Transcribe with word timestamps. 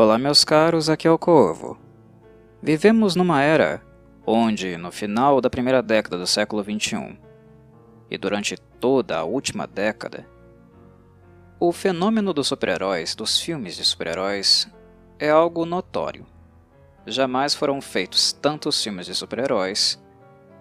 Olá, 0.00 0.16
meus 0.16 0.44
caros, 0.44 0.88
aqui 0.88 1.08
é 1.08 1.10
o 1.10 1.18
Corvo. 1.18 1.76
Vivemos 2.62 3.16
numa 3.16 3.42
era 3.42 3.82
onde, 4.24 4.76
no 4.76 4.92
final 4.92 5.40
da 5.40 5.50
primeira 5.50 5.82
década 5.82 6.16
do 6.16 6.24
século 6.24 6.62
XXI 6.62 7.18
e 8.08 8.16
durante 8.16 8.56
toda 8.78 9.18
a 9.18 9.24
última 9.24 9.66
década, 9.66 10.24
o 11.58 11.72
fenômeno 11.72 12.32
dos 12.32 12.46
super-heróis, 12.46 13.16
dos 13.16 13.40
filmes 13.40 13.74
de 13.74 13.84
super-heróis, 13.84 14.70
é 15.18 15.30
algo 15.30 15.66
notório. 15.66 16.24
Jamais 17.04 17.52
foram 17.52 17.80
feitos 17.80 18.32
tantos 18.32 18.80
filmes 18.80 19.04
de 19.04 19.16
super-heróis 19.16 20.00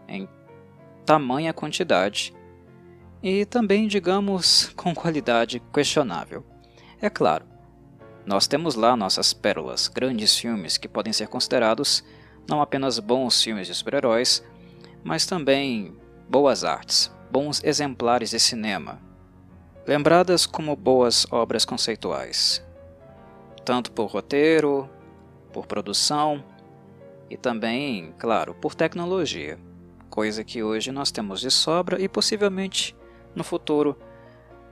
em 0.07 0.27
tamanha 1.05 1.53
quantidade 1.53 2.33
e 3.21 3.45
também, 3.45 3.87
digamos, 3.87 4.69
com 4.75 4.95
qualidade 4.95 5.61
questionável. 5.71 6.43
É 6.99 7.07
claro, 7.07 7.45
nós 8.27 8.45
temos 8.45 8.75
lá 8.75 8.93
nossas 8.97 9.31
pérolas, 9.31 9.87
grandes 9.87 10.37
filmes 10.37 10.77
que 10.77 10.89
podem 10.89 11.13
ser 11.13 11.29
considerados 11.29 12.03
não 12.45 12.61
apenas 12.61 12.99
bons 12.99 13.41
filmes 13.41 13.67
de 13.67 13.73
super-heróis, 13.73 14.43
mas 15.01 15.25
também 15.25 15.95
boas 16.27 16.65
artes, 16.65 17.09
bons 17.31 17.63
exemplares 17.63 18.31
de 18.31 18.39
cinema, 18.39 18.99
lembradas 19.87 20.45
como 20.45 20.75
boas 20.75 21.25
obras 21.31 21.63
conceituais, 21.63 22.61
tanto 23.63 23.93
por 23.93 24.07
roteiro, 24.07 24.89
por 25.53 25.65
produção 25.65 26.43
e 27.29 27.37
também, 27.37 28.13
claro, 28.19 28.53
por 28.53 28.75
tecnologia, 28.75 29.57
coisa 30.09 30.43
que 30.43 30.61
hoje 30.61 30.91
nós 30.91 31.11
temos 31.11 31.39
de 31.39 31.49
sobra 31.49 32.01
e 32.01 32.09
possivelmente 32.09 32.93
no 33.33 33.43
futuro 33.45 33.97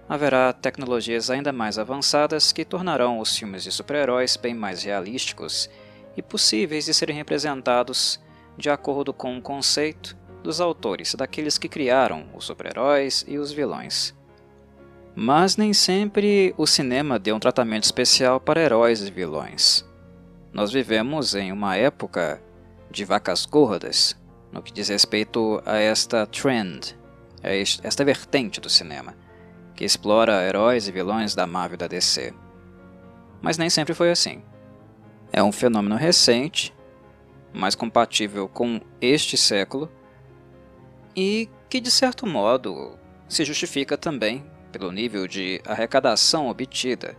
haverá 0.08 0.54
tecnologias 0.54 1.30
ainda 1.30 1.52
mais 1.52 1.80
avançadas 1.80 2.52
que 2.52 2.64
tornarão 2.64 3.20
os 3.20 3.36
filmes 3.36 3.64
de 3.64 3.72
super-heróis 3.72 4.38
bem 4.38 4.54
mais 4.54 4.84
realísticos 4.84 5.70
e 6.16 6.22
possíveis 6.22 6.86
de 6.86 6.94
serem 6.94 7.16
representados 7.16 8.20
de 8.58 8.70
acordo 8.70 9.12
com 9.14 9.38
o 9.38 9.42
conceito 9.42 10.16
dos 10.44 10.62
autores, 10.62 11.16
daqueles 11.16 11.58
que 11.58 11.68
criaram 11.68 12.28
os 12.34 12.46
super-heróis 12.46 13.26
e 13.28 13.38
os 13.38 13.52
vilões. 13.52 14.16
Mas 15.16 15.58
nem 15.58 15.74
sempre 15.74 16.54
o 16.58 16.68
cinema 16.68 17.18
deu 17.18 17.36
um 17.36 17.40
tratamento 17.40 17.84
especial 17.84 18.40
para 18.40 18.62
heróis 18.62 19.02
e 19.02 19.12
vilões. 19.12 19.84
Nós 20.54 20.72
vivemos 20.72 21.36
em 21.36 21.52
uma 21.52 21.76
época 21.76 22.42
de 22.92 23.04
vacas 23.04 23.46
gordas 23.46 24.16
no 24.52 24.62
que 24.62 24.72
diz 24.72 24.88
respeito 24.88 25.62
a 25.66 25.78
esta 25.78 26.26
trend, 26.28 26.96
a 27.44 27.50
esta 27.54 28.06
vertente 28.06 28.62
do 28.62 28.70
cinema 28.70 29.25
que 29.76 29.84
explora 29.84 30.44
heróis 30.44 30.88
e 30.88 30.92
vilões 30.92 31.36
da 31.36 31.46
Marvel 31.46 31.76
e 31.76 31.78
da 31.78 31.88
DC. 31.88 32.34
Mas 33.42 33.58
nem 33.58 33.70
sempre 33.70 33.94
foi 33.94 34.10
assim. 34.10 34.42
É 35.32 35.44
um 35.44 35.52
fenômeno 35.52 35.96
recente, 35.96 36.74
mais 37.54 37.76
compatível 37.76 38.48
com 38.48 38.80
este 39.02 39.38
século, 39.38 39.92
e 41.16 41.50
que 41.70 41.80
de 41.80 41.92
certo 41.92 42.26
modo 42.26 42.98
se 43.28 43.44
justifica 43.44 43.98
também 43.98 44.46
pelo 44.72 44.92
nível 44.92 45.28
de 45.28 45.62
arrecadação 45.66 46.48
obtida. 46.48 47.16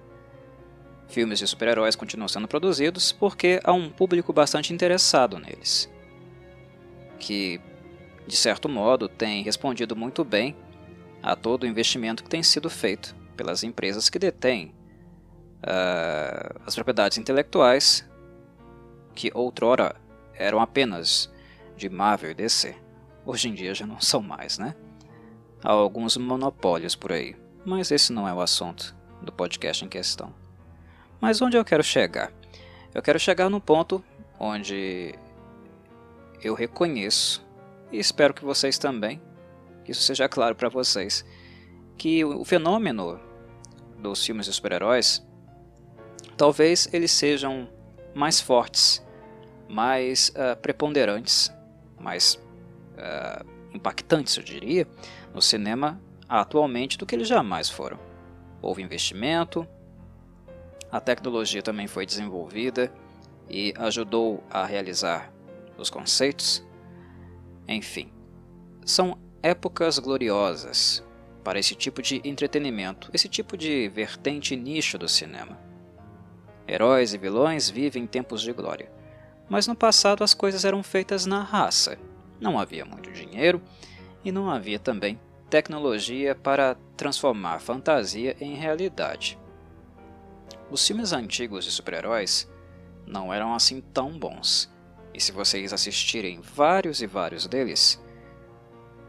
Filmes 1.09 1.39
de 1.39 1.47
super-heróis 1.47 1.95
continuam 1.95 2.29
sendo 2.29 2.49
produzidos 2.49 3.13
porque 3.13 3.61
há 3.63 3.73
um 3.73 3.91
público 3.91 4.33
bastante 4.33 4.73
interessado 4.73 5.39
neles, 5.39 5.91
que 7.19 7.61
de 8.27 8.37
certo 8.37 8.69
modo 8.69 9.09
tem 9.09 9.43
respondido 9.43 9.95
muito 9.95 10.25
bem 10.25 10.57
a 11.23 11.35
todo 11.35 11.65
o 11.65 11.67
investimento 11.67 12.23
que 12.23 12.31
tem 12.31 12.43
sido 12.43 12.71
feito 12.71 13.15
pelas 13.37 13.63
empresas 13.63 14.09
que 14.09 14.19
detêm 14.19 14.75
uh, 15.63 16.61
as 16.67 16.75
propriedades 16.75 17.19
intelectuais 17.19 18.09
que 19.15 19.31
outrora 19.35 19.97
eram 20.35 20.61
apenas 20.61 21.33
de 21.77 21.89
Marvel 21.89 22.31
e 22.31 22.35
DC. 22.35 22.75
Hoje 23.25 23.49
em 23.49 23.55
dia 23.55 23.75
já 23.75 23.87
não 23.87 24.01
são 24.01 24.23
mais, 24.23 24.59
né? 24.59 24.75
Há 25.63 25.73
alguns 25.73 26.17
monopólios 26.17 26.95
por 26.95 27.13
aí, 27.13 27.35
mas 27.65 27.91
esse 27.91 28.13
não 28.13 28.29
é 28.29 28.33
o 28.33 28.41
assunto 28.41 28.95
do 29.23 29.33
podcast 29.33 29.85
em 29.85 29.89
questão. 29.89 30.33
Mas 31.21 31.41
onde 31.41 31.57
eu 31.57 31.65
quero 31.65 31.83
chegar? 31.83 32.31
Eu 32.95 33.03
quero 33.03 33.19
chegar 33.19 33.49
no 33.49 33.61
ponto 33.61 34.05
onde 34.39 35.15
eu 36.43 36.55
reconheço, 36.55 37.45
e 37.91 37.99
espero 37.99 38.35
que 38.35 38.45
vocês 38.45 38.79
também, 38.79 39.21
que 39.87 39.93
isso 39.93 40.03
seja 40.03 40.29
claro 40.29 40.57
para 40.57 40.69
vocês, 40.69 41.25
que 41.97 42.25
o 42.25 42.45
fenômeno 42.45 43.21
dos 44.01 44.27
filmes 44.27 44.47
de 44.47 44.53
super-heróis 44.53 45.25
talvez 46.37 46.89
eles 46.93 47.13
sejam 47.13 47.69
mais 48.13 48.41
fortes, 48.41 49.01
mais 49.69 50.31
uh, 50.31 50.57
preponderantes, 50.61 51.53
mais 52.01 52.35
uh, 52.35 53.47
impactantes, 53.73 54.37
eu 54.37 54.43
diria, 54.43 54.89
no 55.33 55.41
cinema 55.41 56.01
atualmente 56.29 56.99
do 56.99 57.07
que 57.07 57.15
eles 57.15 57.29
jamais 57.29 57.71
foram. 57.71 57.99
Houve 58.61 58.83
investimento, 58.83 59.67
a 60.91 61.01
tecnologia 61.01 61.63
também 61.63 61.87
foi 61.87 62.05
desenvolvida 62.05 62.93
e 63.49 63.73
ajudou 63.77 64.43
a 64.51 64.67
realizar 64.67 65.33
os 65.79 65.89
conceitos. 65.91 66.67
Enfim, 67.69 68.11
são 68.85 69.17
épocas 69.43 69.99
gloriosas 69.99 71.05
para 71.45 71.59
esse 71.59 71.75
tipo 71.75 72.03
de 72.03 72.21
entretenimento, 72.25 73.11
esse 73.13 73.29
tipo 73.29 73.57
de 73.57 73.89
vertente 73.89 74.57
nicho 74.57 74.99
do 74.99 75.09
cinema. 75.09 75.59
Heróis 76.67 77.15
e 77.15 77.19
vilões 77.19 77.71
vivem 77.71 78.07
tempos 78.07 78.43
de 78.43 78.53
glória, 78.53 78.91
mas 79.49 79.67
no 79.67 79.77
passado 79.77 80.25
as 80.25 80.35
coisas 80.35 80.65
eram 80.65 80.83
feitas 80.83 81.25
na 81.25 81.43
raça. 81.43 81.97
Não 82.41 82.59
havia 82.59 82.85
muito 82.85 83.13
dinheiro 83.13 83.63
e 84.25 84.33
não 84.33 84.51
havia 84.51 84.79
também 84.79 85.21
tecnologia 85.49 86.35
para 86.35 86.77
transformar 86.97 87.61
fantasia 87.61 88.37
em 88.41 88.55
realidade. 88.55 89.39
Os 90.69 90.85
filmes 90.85 91.13
antigos 91.13 91.65
de 91.65 91.71
super-heróis 91.71 92.51
não 93.07 93.33
eram 93.33 93.55
assim 93.55 93.81
tão 93.81 94.19
bons, 94.19 94.69
e 95.15 95.21
se 95.21 95.31
vocês 95.31 95.73
assistirem 95.73 96.41
vários 96.41 97.01
e 97.01 97.07
vários 97.07 97.47
deles, 97.47 98.03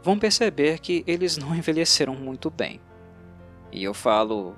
vão 0.02 0.18
perceber 0.18 0.78
que 0.78 1.04
eles 1.06 1.36
não 1.36 1.54
envelheceram 1.56 2.14
muito 2.14 2.50
bem. 2.50 2.80
E 3.70 3.84
eu 3.84 3.92
falo 3.92 4.56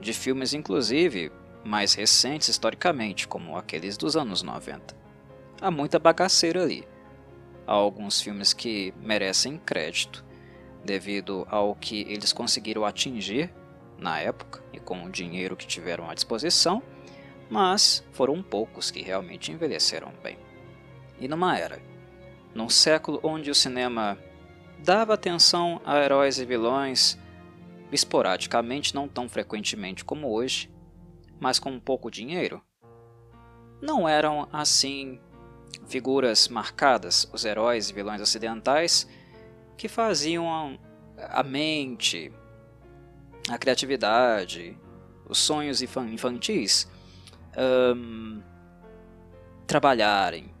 de 0.00 0.12
filmes, 0.12 0.52
inclusive, 0.52 1.30
mais 1.64 1.94
recentes 1.94 2.48
historicamente, 2.48 3.28
como 3.28 3.56
aqueles 3.56 3.96
dos 3.96 4.16
anos 4.16 4.42
90. 4.42 4.96
Há 5.60 5.70
muita 5.70 5.98
bagaceira 5.98 6.62
ali. 6.62 6.86
Há 7.66 7.72
alguns 7.72 8.20
filmes 8.20 8.52
que 8.52 8.94
merecem 9.00 9.58
crédito, 9.58 10.24
devido 10.84 11.46
ao 11.50 11.74
que 11.74 12.02
eles 12.02 12.32
conseguiram 12.32 12.84
atingir 12.84 13.52
na 13.98 14.20
época 14.20 14.62
e 14.72 14.78
com 14.78 15.04
o 15.04 15.10
dinheiro 15.10 15.56
que 15.56 15.66
tiveram 15.66 16.08
à 16.08 16.14
disposição, 16.14 16.82
mas 17.50 18.04
foram 18.12 18.42
poucos 18.42 18.90
que 18.90 19.02
realmente 19.02 19.50
envelheceram 19.52 20.12
bem. 20.22 20.38
E 21.18 21.26
numa 21.26 21.58
era, 21.58 21.80
num 22.54 22.68
século 22.68 23.18
onde 23.22 23.50
o 23.50 23.54
cinema 23.54 24.16
dava 24.84 25.14
atenção 25.14 25.80
a 25.84 25.98
heróis 25.98 26.38
e 26.38 26.44
vilões, 26.44 27.18
esporadicamente, 27.92 28.94
não 28.94 29.08
tão 29.08 29.28
frequentemente 29.28 30.04
como 30.04 30.32
hoje, 30.32 30.70
mas 31.40 31.58
com 31.58 31.78
pouco 31.78 32.10
dinheiro. 32.10 32.62
Não 33.80 34.08
eram 34.08 34.48
assim 34.52 35.20
figuras 35.86 36.48
marcadas, 36.48 37.28
os 37.32 37.44
heróis 37.44 37.90
e 37.90 37.92
vilões 37.92 38.20
ocidentais, 38.20 39.08
que 39.76 39.88
faziam 39.88 40.78
a 41.16 41.42
mente, 41.42 42.32
a 43.48 43.58
criatividade, 43.58 44.76
os 45.28 45.38
sonhos 45.38 45.82
infantis 45.82 46.90
um, 47.56 48.42
trabalharem, 49.66 50.52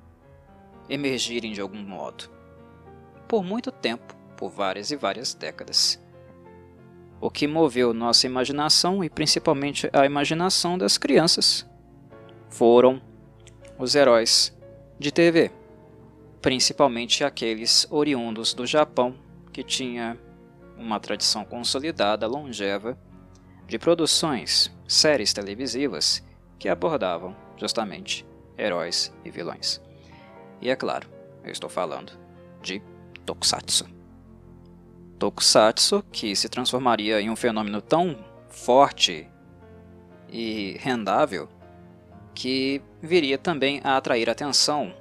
emergirem 0.88 1.52
de 1.52 1.60
algum 1.60 1.82
modo 1.82 2.38
por 3.28 3.44
muito 3.44 3.70
tempo, 3.70 4.16
por 4.38 4.50
várias 4.50 4.92
e 4.92 4.96
várias 4.96 5.34
décadas. 5.34 6.00
O 7.20 7.28
que 7.28 7.48
moveu 7.48 7.92
nossa 7.92 8.26
imaginação 8.26 9.02
e 9.02 9.10
principalmente 9.10 9.90
a 9.92 10.06
imaginação 10.06 10.78
das 10.78 10.96
crianças 10.96 11.68
foram 12.48 13.02
os 13.76 13.96
heróis 13.96 14.56
de 14.98 15.10
TV, 15.10 15.50
principalmente 16.40 17.24
aqueles 17.24 17.86
oriundos 17.90 18.54
do 18.54 18.64
Japão 18.64 19.16
que 19.52 19.64
tinha 19.64 20.16
uma 20.76 21.00
tradição 21.00 21.44
consolidada, 21.44 22.28
longeva, 22.28 22.96
de 23.66 23.76
produções, 23.78 24.72
séries 24.86 25.32
televisivas 25.32 26.24
que 26.58 26.68
abordavam 26.68 27.36
justamente 27.56 28.24
heróis 28.56 29.12
e 29.24 29.30
vilões. 29.30 29.80
E 30.60 30.70
é 30.70 30.76
claro, 30.76 31.08
eu 31.42 31.50
estou 31.50 31.68
falando 31.68 32.12
de 32.62 32.80
Tokusatsu. 33.26 33.97
Tokusatsu, 35.18 36.04
que 36.12 36.34
se 36.36 36.48
transformaria 36.48 37.20
em 37.20 37.28
um 37.28 37.36
fenômeno 37.36 37.82
tão 37.82 38.16
forte 38.48 39.28
e 40.28 40.76
rendável 40.80 41.48
que 42.34 42.80
viria 43.02 43.36
também 43.36 43.80
a 43.82 43.96
atrair 43.96 44.28
a 44.28 44.32
atenção 44.32 44.94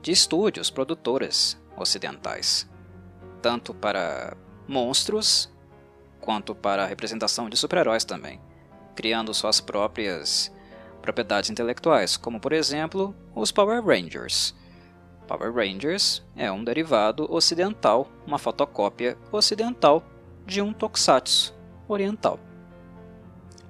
de 0.00 0.12
estúdios, 0.12 0.70
produtoras 0.70 1.60
ocidentais, 1.76 2.68
tanto 3.42 3.74
para 3.74 4.36
monstros 4.66 5.52
quanto 6.20 6.54
para 6.54 6.84
a 6.84 6.86
representação 6.86 7.48
de 7.48 7.56
super-heróis 7.56 8.04
também, 8.04 8.40
criando 8.94 9.34
suas 9.34 9.60
próprias 9.60 10.52
propriedades 11.02 11.50
intelectuais, 11.50 12.16
como 12.16 12.40
por 12.40 12.52
exemplo 12.52 13.14
os 13.34 13.52
Power 13.52 13.84
Rangers. 13.84 14.54
Power 15.28 15.52
Rangers 15.54 16.26
é 16.34 16.50
um 16.50 16.64
derivado 16.64 17.30
ocidental, 17.30 18.10
uma 18.26 18.38
fotocópia 18.38 19.16
ocidental 19.30 20.02
de 20.46 20.62
um 20.62 20.72
tokusatsu 20.72 21.54
oriental. 21.86 22.40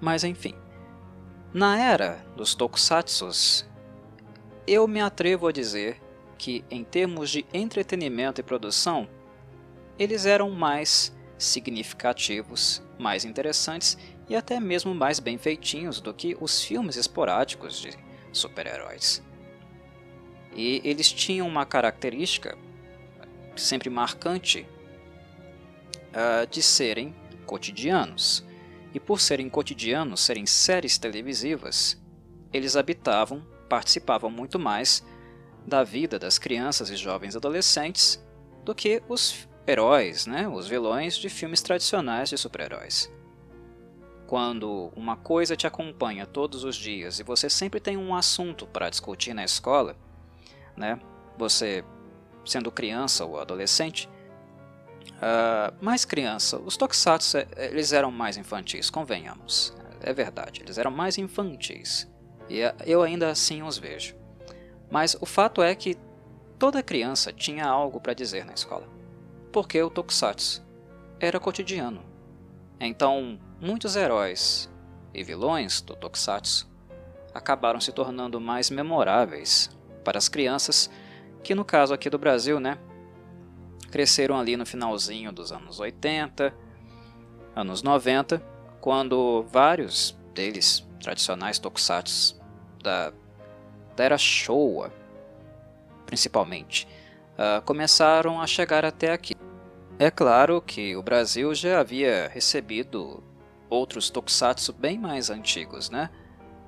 Mas 0.01 0.23
enfim, 0.23 0.55
na 1.53 1.77
era 1.77 2.25
dos 2.37 2.55
tokusatsus, 2.55 3.69
eu 4.67 4.87
me 4.87 5.01
atrevo 5.01 5.49
a 5.49 5.53
dizer 5.53 6.01
que, 6.39 6.65
em 6.71 6.85
termos 6.85 7.29
de 7.29 7.45
entretenimento 7.53 8.41
e 8.41 8.45
produção, 8.45 9.09
eles 9.99 10.25
eram 10.25 10.51
mais 10.51 11.13
significativos, 11.37 12.81
mais 12.97 13.25
interessantes 13.25 13.99
e 14.29 14.37
até 14.37 14.61
mesmo 14.61 14.95
mais 14.95 15.19
bem 15.19 15.37
feitinhos 15.37 16.01
do 16.01 16.15
que 16.15 16.37
os 16.41 16.63
filmes 16.63 16.97
esporádicos 16.97 17.81
de 17.81 17.91
super-heróis. 18.33 19.27
E 20.55 20.81
eles 20.85 21.13
tinham 21.13 21.47
uma 21.47 21.65
característica 21.65 22.57
sempre 23.57 23.91
marcante 23.91 24.67
uh, 26.09 26.47
de 26.51 26.63
serem 26.63 27.15
cotidianos. 27.47 28.45
E 28.95 29.01
por 29.01 29.21
serem 29.21 29.49
cotidianos, 29.49 30.21
serem 30.21 30.47
séries 30.47 30.97
televisivas, 30.97 32.01
eles 32.53 32.77
habitavam, 32.77 33.45
participavam 33.69 34.31
muito 34.31 34.59
mais 34.59 35.05
da 35.67 35.85
vida 35.85 36.19
das 36.19 36.39
crianças 36.39 36.89
e 36.89 36.97
jovens 36.97 37.37
adolescentes 37.37 38.25
do 38.65 38.75
que 38.75 39.03
os 39.09 39.47
heróis, 39.67 40.27
né, 40.27 40.49
os 40.49 40.67
vilões 40.67 41.17
de 41.17 41.29
filmes 41.29 41.61
tradicionais 41.61 42.31
de 42.31 42.39
super-heróis. 42.39 43.13
Quando 44.27 44.91
uma 44.97 45.17
coisa 45.17 45.57
te 45.57 45.67
acompanha 45.67 46.27
todos 46.27 46.65
os 46.65 46.75
dias 46.77 47.19
e 47.19 47.23
você 47.23 47.51
sempre 47.51 47.81
tem 47.81 47.97
um 47.97 48.15
assunto 48.15 48.67
para 48.67 48.89
discutir 48.89 49.35
na 49.35 49.45
escola, 49.45 49.97
né, 50.79 50.99
você 51.37 51.85
sendo 52.45 52.73
criança 52.73 53.25
ou 53.25 53.39
adolescente, 53.39 54.09
uh, 55.17 55.85
mais 55.85 56.05
criança, 56.05 56.59
os 56.59 56.77
tokusatsu 56.77 57.39
eh, 57.39 57.47
eles 57.71 57.93
eram 57.93 58.11
mais 58.11 58.39
infantis, 58.39 58.89
convenhamos, 58.89 59.77
é 60.01 60.13
verdade, 60.15 60.63
eles 60.63 60.79
eram 60.79 60.91
mais 60.91 61.19
infantis 61.19 62.09
e 62.49 62.63
eh, 62.63 62.75
eu 62.87 63.03
ainda 63.03 63.31
assim 63.31 63.63
os 63.63 63.77
vejo. 63.77 64.17
Mas 64.91 65.17
o 65.21 65.27
fato 65.27 65.63
é 65.63 65.75
que 65.75 65.99
toda 66.59 66.83
criança 66.83 67.33
tinha 67.33 67.67
algo 67.67 68.01
para 68.01 68.15
dizer 68.15 68.45
na 68.45 68.55
escola, 68.55 68.89
porque 69.53 69.81
o 69.83 69.91
Tokusatsu 69.91 70.67
era 71.21 71.39
cotidiano. 71.39 72.03
Então, 72.81 73.39
muitos 73.61 73.97
heróis 73.97 74.71
e 75.13 75.23
vilões 75.23 75.81
do 75.81 75.95
Tokusatsu 75.95 76.69
acabaram 77.35 77.81
se 77.81 77.93
tornando 77.93 78.41
mais 78.41 78.71
memoráveis 78.71 79.71
para 80.09 80.17
as 80.17 80.27
crianças, 80.27 80.91
que 81.45 81.55
no 81.55 81.67
caso 81.67 81.93
aqui 81.93 82.09
do 82.09 82.17
Brasil, 82.17 82.59
né, 82.59 82.79
cresceram 83.91 84.39
ali 84.39 84.57
no 84.57 84.65
finalzinho 84.65 85.31
dos 85.31 85.53
anos 85.53 85.81
80, 85.81 86.55
anos 87.55 87.83
90, 87.83 88.43
quando 88.81 89.45
vários 89.53 90.19
deles, 90.33 90.83
tradicionais 90.99 91.59
tokusatsu 91.59 92.41
da 92.83 93.13
da 93.95 94.05
era 94.05 94.17
Showa, 94.17 94.91
principalmente, 96.07 96.89
uh, 97.35 97.61
começaram 97.63 98.41
a 98.41 98.47
chegar 98.47 98.85
até 98.85 99.13
aqui. 99.13 99.35
É 99.99 100.11
claro 100.11 100.63
que 100.63 100.97
o 100.97 101.03
Brasil 101.03 101.55
já 101.55 101.81
havia 101.81 102.31
recebido 102.33 103.23
outros 103.69 104.09
tokusatsu 104.09 104.73
bem 104.73 104.97
mais 104.97 105.29
antigos, 105.29 105.91
né? 105.91 106.09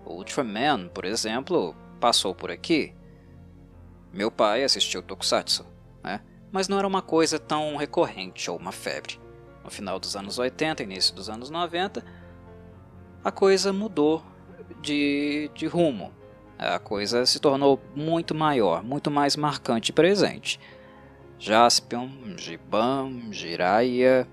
O 0.05 0.15
Ultraman, 0.17 0.89
por 0.89 1.07
exemplo, 1.07 1.75
passou 2.01 2.35
por 2.35 2.51
aqui. 2.51 2.93
Meu 4.13 4.31
pai 4.31 4.65
assistiu 4.65 5.03
tokusatsu, 5.03 5.67
né? 6.03 6.21
Mas 6.51 6.69
não 6.69 6.79
era 6.79 6.87
uma 6.87 7.03
coisa 7.03 7.39
tão 7.39 7.77
recorrente 7.77 8.51
ou 8.51 8.57
uma 8.57 8.73
febre. 8.73 9.21
No 9.63 9.71
final 9.71 9.99
dos 10.01 10.17
anos 10.17 10.39
80, 10.39 10.83
início 10.83 11.15
dos 11.15 11.29
anos 11.29 11.51
90, 11.51 12.05
a 13.23 13.31
coisa 13.31 13.73
mudou 13.73 14.23
de, 14.81 15.51
de 15.55 15.67
rumo 15.67 16.13
a 16.61 16.79
coisa 16.79 17.25
se 17.25 17.41
tornou 17.41 17.81
muito 17.97 18.35
maior, 18.35 18.83
muito 18.83 19.11
mais 19.11 19.35
marcante 19.35 19.91
e 19.91 19.95
presente. 19.95 20.61
Jaspion, 21.39 22.11
Giban, 22.37 23.33
Jiraiya, 23.33 24.29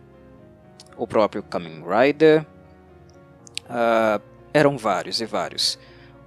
o 0.98 1.08
próprio 1.08 1.42
Kamen 1.42 1.86
Rider, 1.88 2.46
uh, 3.64 4.22
eram 4.54 4.78
vários 4.78 5.22
e 5.22 5.26
vários 5.26 5.80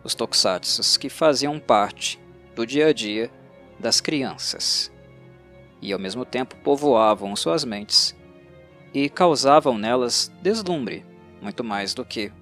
os 0.02 0.14
tokusatsu 0.14 0.98
que 0.98 1.10
faziam 1.10 1.60
parte 1.60 2.18
do 2.54 2.64
dia 2.64 2.86
a 2.86 2.92
dia 2.94 3.30
das 3.80 4.00
crianças 4.00 4.92
e 5.82 5.92
ao 5.92 5.98
mesmo 5.98 6.24
tempo 6.24 6.56
povoavam 6.56 7.34
suas 7.34 7.64
mentes 7.64 8.14
e 8.92 9.08
causavam 9.08 9.78
nelas 9.78 10.30
deslumbre, 10.42 11.04
muito 11.40 11.64
mais 11.64 11.94
do 11.94 12.04
que 12.04 12.32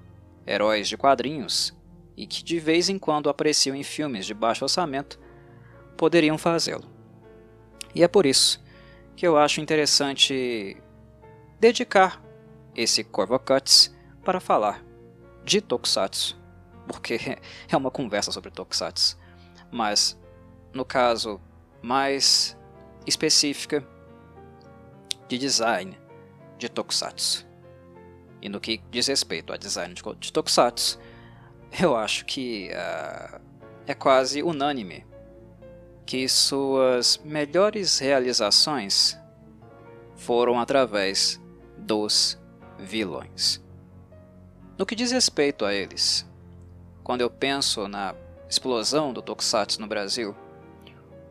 heróis 0.46 0.88
de 0.88 0.96
quadrinhos 0.96 1.72
e 2.16 2.26
que 2.26 2.42
de 2.42 2.58
vez 2.58 2.88
em 2.88 2.98
quando 2.98 3.30
apareciam 3.30 3.76
em 3.76 3.84
filmes 3.84 4.26
de 4.26 4.34
baixo 4.34 4.64
orçamento, 4.64 5.20
poderiam 5.96 6.36
fazê-lo. 6.36 6.84
E 7.94 8.02
é 8.02 8.08
por 8.08 8.26
isso 8.26 8.60
que 9.14 9.26
eu 9.26 9.36
acho 9.36 9.60
interessante 9.60 10.76
dedicar 11.60 12.22
esse 12.74 13.04
Corvo 13.04 13.38
Cuts 13.38 13.94
para 14.24 14.40
falar 14.40 14.84
de 15.44 15.60
Tokusatsu, 15.60 16.36
porque 16.88 17.38
é 17.68 17.76
uma 17.76 17.90
conversa 17.90 18.32
sobre 18.32 18.50
Tokusatsu, 18.50 19.16
mas 19.70 20.17
no 20.72 20.84
caso 20.84 21.40
mais 21.82 22.56
específica 23.06 23.86
de 25.28 25.38
design 25.38 25.98
de 26.58 26.68
Tokusatsu. 26.68 27.46
E 28.40 28.48
no 28.48 28.60
que 28.60 28.80
diz 28.90 29.06
respeito 29.06 29.52
a 29.52 29.56
design 29.56 29.94
de 29.94 30.32
Tokusatsu, 30.32 30.98
eu 31.80 31.96
acho 31.96 32.24
que 32.24 32.70
uh, 32.70 33.40
é 33.86 33.94
quase 33.94 34.42
unânime 34.42 35.06
que 36.06 36.28
suas 36.28 37.20
melhores 37.24 37.98
realizações 37.98 39.18
foram 40.16 40.58
através 40.58 41.40
dos 41.76 42.38
vilões. 42.78 43.62
No 44.78 44.86
que 44.86 44.94
diz 44.94 45.10
respeito 45.10 45.64
a 45.64 45.74
eles, 45.74 46.26
quando 47.02 47.20
eu 47.20 47.30
penso 47.30 47.88
na 47.88 48.14
explosão 48.48 49.12
do 49.12 49.20
Tokusatsu 49.20 49.80
no 49.80 49.86
Brasil, 49.86 50.34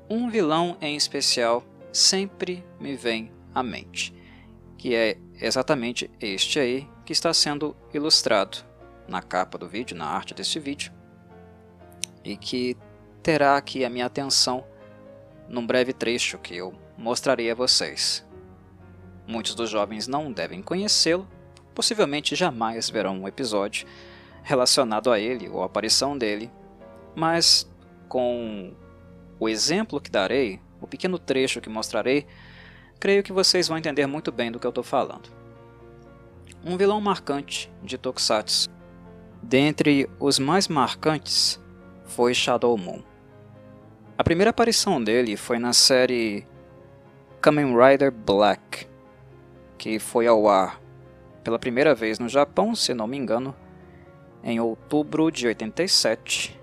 um 0.09 0.29
vilão 0.29 0.77
em 0.81 0.95
especial 0.95 1.63
sempre 1.91 2.63
me 2.79 2.95
vem 2.95 3.31
à 3.53 3.61
mente, 3.61 4.13
que 4.77 4.95
é 4.95 5.17
exatamente 5.41 6.09
este 6.19 6.59
aí 6.59 6.87
que 7.05 7.13
está 7.13 7.33
sendo 7.33 7.75
ilustrado 7.93 8.57
na 9.07 9.21
capa 9.21 9.57
do 9.57 9.67
vídeo, 9.67 9.95
na 9.97 10.05
arte 10.05 10.33
deste 10.33 10.59
vídeo, 10.59 10.91
e 12.23 12.35
que 12.37 12.77
terá 13.23 13.57
aqui 13.57 13.83
a 13.83 13.89
minha 13.89 14.05
atenção 14.05 14.65
num 15.47 15.65
breve 15.65 15.93
trecho 15.93 16.37
que 16.37 16.55
eu 16.55 16.73
mostrarei 16.97 17.49
a 17.49 17.55
vocês. 17.55 18.25
Muitos 19.25 19.55
dos 19.55 19.69
jovens 19.69 20.07
não 20.07 20.31
devem 20.31 20.61
conhecê-lo, 20.61 21.27
possivelmente 21.73 22.35
jamais 22.35 22.89
verão 22.89 23.21
um 23.21 23.27
episódio 23.27 23.87
relacionado 24.43 25.11
a 25.11 25.19
ele 25.19 25.49
ou 25.49 25.61
a 25.61 25.65
aparição 25.65 26.17
dele, 26.17 26.49
mas 27.15 27.69
com 28.07 28.73
o 29.39 29.49
exemplo 29.49 30.01
que 30.01 30.09
darei, 30.09 30.59
o 30.81 30.87
pequeno 30.87 31.19
trecho 31.19 31.61
que 31.61 31.69
mostrarei, 31.69 32.25
creio 32.99 33.23
que 33.23 33.33
vocês 33.33 33.67
vão 33.67 33.77
entender 33.77 34.05
muito 34.07 34.31
bem 34.31 34.51
do 34.51 34.59
que 34.59 34.65
eu 34.65 34.69
estou 34.69 34.83
falando. 34.83 35.29
Um 36.65 36.77
vilão 36.77 36.99
marcante 36.99 37.71
de 37.83 37.97
Tokusatsu 37.97 38.69
Dentre 39.41 40.09
os 40.19 40.39
mais 40.39 40.67
marcantes 40.67 41.61
foi 42.05 42.33
Shadow 42.33 42.77
Moon. 42.77 43.01
A 44.17 44.23
primeira 44.23 44.49
aparição 44.49 45.01
dele 45.01 45.37
foi 45.37 45.59
na 45.59 45.73
série 45.73 46.45
Kamen 47.39 47.73
Rider 47.77 48.11
Black, 48.11 48.87
que 49.77 49.99
foi 49.99 50.27
ao 50.27 50.49
ar 50.49 50.81
pela 51.43 51.59
primeira 51.59 51.93
vez 51.93 52.19
no 52.19 52.27
Japão, 52.27 52.75
se 52.75 52.93
não 52.93 53.07
me 53.07 53.15
engano, 53.15 53.55
em 54.43 54.59
outubro 54.59 55.31
de 55.31 55.47
87 55.47 56.59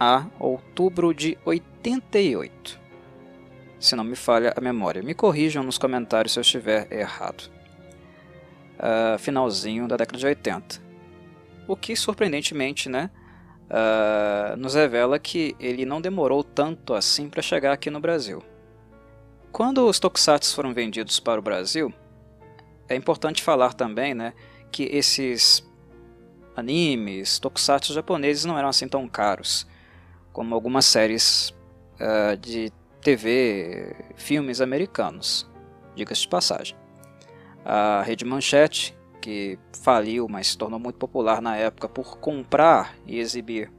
a 0.00 0.26
outubro 0.38 1.12
de 1.12 1.36
88. 1.78 2.80
Se 3.78 3.94
não 3.94 4.04
me 4.04 4.16
falha 4.16 4.52
a 4.56 4.60
memória. 4.60 5.02
Me 5.02 5.14
corrijam 5.14 5.62
nos 5.62 5.78
comentários 5.78 6.32
se 6.32 6.38
eu 6.38 6.42
estiver 6.42 6.92
errado. 6.92 7.50
Uh, 8.78 9.18
finalzinho 9.18 9.88
da 9.88 9.96
década 9.96 10.18
de 10.18 10.26
80 10.26 10.88
o 11.68 11.76
que 11.76 11.94
surpreendentemente 11.94 12.88
né, 12.88 13.10
uh, 13.68 14.56
nos 14.56 14.74
revela 14.74 15.18
que 15.18 15.54
ele 15.60 15.84
não 15.84 16.00
demorou 16.00 16.42
tanto 16.42 16.94
assim 16.94 17.28
para 17.28 17.42
chegar 17.42 17.72
aqui 17.72 17.90
no 17.90 18.00
Brasil. 18.00 18.42
Quando 19.52 19.86
os 19.86 20.00
tokusatsu 20.00 20.54
foram 20.54 20.72
vendidos 20.72 21.20
para 21.20 21.38
o 21.38 21.42
Brasil, 21.42 21.92
é 22.88 22.96
importante 22.96 23.42
falar 23.42 23.74
também 23.74 24.14
né, 24.14 24.32
que 24.72 24.84
esses 24.84 25.62
animes, 26.56 27.38
tokusatsu 27.38 27.92
japoneses 27.92 28.46
não 28.46 28.58
eram 28.58 28.70
assim 28.70 28.88
tão 28.88 29.06
caros 29.06 29.66
como 30.32 30.54
algumas 30.54 30.86
séries 30.86 31.54
uh, 32.00 32.36
de 32.36 32.72
TV, 33.00 33.94
filmes 34.16 34.60
americanos, 34.60 35.48
diga-se 35.94 36.22
de 36.22 36.28
passagem. 36.28 36.76
A 37.64 38.02
Rede 38.02 38.24
Manchete, 38.24 38.96
que 39.20 39.58
faliu, 39.82 40.28
mas 40.28 40.48
se 40.48 40.58
tornou 40.58 40.78
muito 40.78 40.96
popular 40.96 41.42
na 41.42 41.56
época 41.56 41.88
por 41.88 42.18
comprar 42.18 42.96
e 43.06 43.18
exibir 43.18 43.70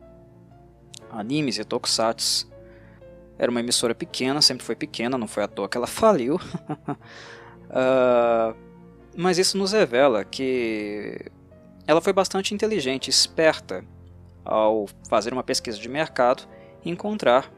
animes 1.12 1.58
e 1.58 1.64
tokusatsu, 1.64 2.50
era 3.38 3.50
uma 3.50 3.62
emissora 3.62 3.96
pequena, 3.96 4.42
sempre 4.42 4.66
foi 4.66 4.76
pequena, 4.76 5.18
não 5.18 5.28
foi 5.28 5.44
à 5.44 5.48
toa 5.48 5.70
que 5.70 5.78
ela 5.78 5.88
faliu. 5.88 6.36
uh, 6.36 8.56
mas 9.16 9.38
isso 9.38 9.58
nos 9.58 9.72
revela 9.72 10.26
que 10.26 11.18
ela 11.88 12.02
foi 12.02 12.14
bastante 12.14 12.54
inteligente, 12.54 13.10
esperta 13.10 13.84
ao 14.44 14.88
fazer 15.10 15.32
uma 15.32 15.44
pesquisa 15.44 15.80
de 15.80 15.88
mercado 15.88 16.44
e 16.84 16.90
encontrar 16.90 17.50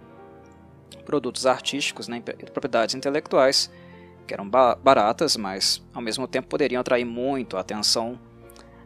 produtos 1.05 1.45
artísticos, 1.45 2.07
né, 2.07 2.21
propriedades 2.53 2.95
intelectuais 2.95 3.69
que 4.27 4.33
eram 4.33 4.48
baratas, 4.48 5.36
mas 5.36 5.83
ao 5.93 6.01
mesmo 6.01 6.27
tempo 6.27 6.48
poderiam 6.48 6.79
atrair 6.79 7.05
muito 7.05 7.57
a 7.57 7.60
atenção 7.60 8.19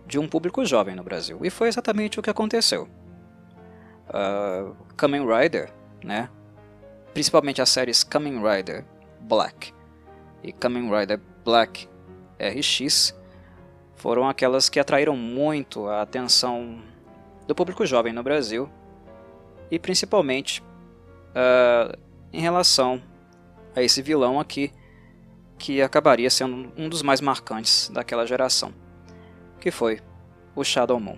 de 0.08 0.18
um 0.18 0.28
público 0.28 0.66
jovem 0.66 0.96
no 0.96 1.04
Brasil. 1.04 1.40
E 1.44 1.50
foi 1.50 1.68
exatamente 1.68 2.20
o 2.20 2.24
que 2.24 2.30
aconteceu. 2.30 2.88
Uh, 4.10 4.76
Kamen 4.96 5.26
Rider, 5.26 5.72
né, 6.04 6.30
principalmente 7.14 7.62
as 7.62 7.70
séries 7.70 8.04
Kamen 8.04 8.42
Rider 8.42 8.86
Black 9.20 9.74
e 10.44 10.52
Kamen 10.52 10.90
Rider 10.90 11.20
Black 11.44 11.88
RX, 12.40 13.16
foram 13.96 14.28
aquelas 14.28 14.70
que 14.70 14.80
atraíram 14.80 15.16
muito 15.16 15.88
a 15.88 16.02
atenção 16.02 16.80
do 17.48 17.56
público 17.56 17.86
jovem 17.86 18.14
no 18.14 18.22
Brasil 18.22 18.70
e 19.72 19.80
principalmente 19.80 20.64
uh, 21.36 21.98
em 22.32 22.42
relação 22.42 23.02
a 23.76 23.82
esse 23.82 24.02
vilão 24.02 24.40
aqui 24.40 24.72
que 25.58 25.82
acabaria 25.82 26.30
sendo 26.30 26.72
um 26.78 26.90
dos 26.90 27.02
mais 27.02 27.22
marcantes 27.22 27.90
daquela 27.94 28.26
geração, 28.26 28.74
que 29.60 29.72
foi 29.72 30.00
o 30.56 30.64
Shadow 30.64 31.00
Moon. 31.00 31.18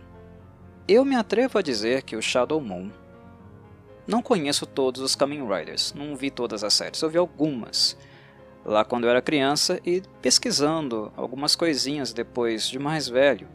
Eu 0.87 1.03
me 1.03 1.15
atrevo 1.15 1.57
a 1.57 1.61
dizer 1.61 2.03
que 2.03 2.15
o 2.15 2.21
Shadow 2.21 2.61
Moon 2.61 2.89
não 4.07 4.21
conheço 4.21 4.65
todos 4.65 5.01
os 5.01 5.15
Kamen 5.15 5.45
Riders, 5.47 5.93
não 5.93 6.15
vi 6.15 6.31
todas 6.31 6.63
as 6.63 6.73
séries, 6.73 7.01
eu 7.01 7.09
vi 7.09 7.17
algumas 7.17 7.97
lá 8.63 8.83
quando 8.83 9.05
eu 9.05 9.09
era 9.09 9.21
criança 9.21 9.79
e 9.85 10.01
pesquisando 10.21 11.11
algumas 11.15 11.55
coisinhas 11.55 12.13
depois 12.13 12.67
de 12.69 12.77
mais 12.77 13.07
velho. 13.07 13.47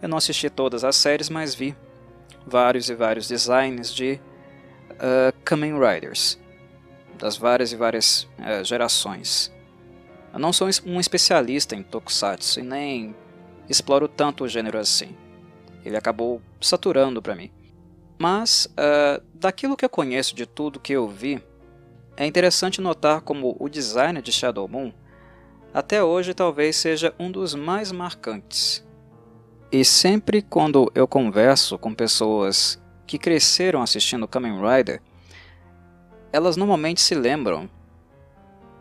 Eu 0.00 0.08
não 0.08 0.18
assisti 0.18 0.50
todas 0.50 0.84
as 0.84 0.96
séries, 0.96 1.30
mas 1.30 1.54
vi 1.54 1.74
vários 2.46 2.90
e 2.90 2.94
vários 2.94 3.26
designs 3.26 3.92
de 3.92 4.20
uh, 4.96 5.32
Kamen 5.44 5.74
Riders, 5.78 6.38
das 7.18 7.36
várias 7.36 7.72
e 7.72 7.76
várias 7.76 8.24
uh, 8.38 8.64
gerações. 8.64 9.52
Eu 10.32 10.38
não 10.38 10.52
sou 10.52 10.68
um 10.84 11.00
especialista 11.00 11.74
em 11.74 11.82
Tokusatsu 11.82 12.60
e 12.60 12.62
nem 12.62 13.14
exploro 13.68 14.08
tanto 14.08 14.44
o 14.44 14.48
gênero 14.48 14.78
assim. 14.78 15.16
Ele 15.84 15.96
acabou 15.96 16.42
saturando 16.60 17.22
para 17.22 17.34
mim. 17.34 17.50
Mas, 18.18 18.66
uh, 18.72 19.22
daquilo 19.34 19.76
que 19.76 19.84
eu 19.84 19.90
conheço 19.90 20.34
de 20.34 20.46
tudo 20.46 20.80
que 20.80 20.92
eu 20.92 21.08
vi, 21.08 21.42
é 22.16 22.26
interessante 22.26 22.80
notar 22.80 23.20
como 23.20 23.56
o 23.58 23.68
design 23.68 24.20
de 24.20 24.32
Shadow 24.32 24.66
Moon 24.66 24.92
até 25.76 26.02
hoje 26.02 26.32
talvez 26.32 26.74
seja 26.74 27.14
um 27.18 27.30
dos 27.30 27.54
mais 27.54 27.92
marcantes. 27.92 28.82
E 29.70 29.84
sempre 29.84 30.40
quando 30.40 30.90
eu 30.94 31.06
converso 31.06 31.78
com 31.78 31.94
pessoas 31.94 32.82
que 33.06 33.18
cresceram 33.18 33.82
assistindo 33.82 34.26
Kamen 34.28 34.60
Rider, 34.60 35.00
elas 36.32 36.56
normalmente 36.56 37.00
se 37.00 37.14
lembram 37.14 37.70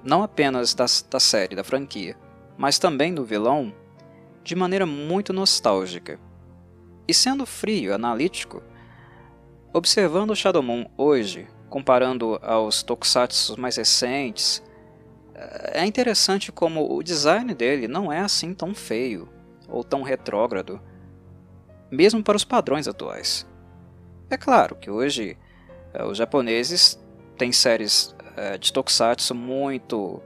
não 0.04 0.22
apenas 0.24 0.74
da, 0.74 0.86
da 1.10 1.20
série, 1.20 1.56
da 1.56 1.64
franquia, 1.64 2.18
mas 2.58 2.78
também 2.78 3.14
do 3.14 3.26
vilão 3.26 3.74
de 4.44 4.56
maneira 4.56 4.86
muito 4.86 5.34
nostálgica. 5.34 6.20
E 7.08 7.14
sendo 7.14 7.46
frio, 7.46 7.94
analítico, 7.94 8.62
observando 9.74 10.32
o 10.32 10.36
Shadow 10.36 10.62
Moon 10.62 10.86
hoje, 10.98 11.48
comparando 11.70 12.40
aos 12.42 12.84
tokusatsu 12.84 13.60
mais 13.60 13.78
recentes, 13.78 14.64
é 15.74 15.86
interessante 15.86 16.52
como 16.52 16.96
o 16.96 17.04
design 17.04 17.54
dele 17.54 17.88
não 17.88 18.12
é 18.12 18.20
assim 18.20 18.54
tão 18.54 18.74
feio 18.74 19.28
ou 19.68 19.84
tão 19.84 20.02
retrógrado, 20.02 20.80
mesmo 21.92 22.24
para 22.24 22.38
os 22.38 22.44
padrões 22.44 22.88
atuais. 22.88 23.46
É 24.30 24.38
claro 24.38 24.76
que 24.76 24.90
hoje 24.90 25.38
eh, 25.94 26.04
os 26.04 26.18
japoneses 26.18 27.00
têm 27.38 27.52
séries 27.52 28.16
eh, 28.38 28.58
de 28.58 28.74
tokusatsu 28.74 29.34
muito 29.36 30.22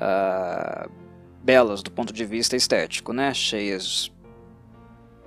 uh, 0.00 0.90
belas 1.42 1.82
do 1.82 1.90
ponto 1.90 2.12
de 2.12 2.24
vista 2.24 2.56
estético, 2.56 3.12
né? 3.12 3.32
cheias 3.32 4.12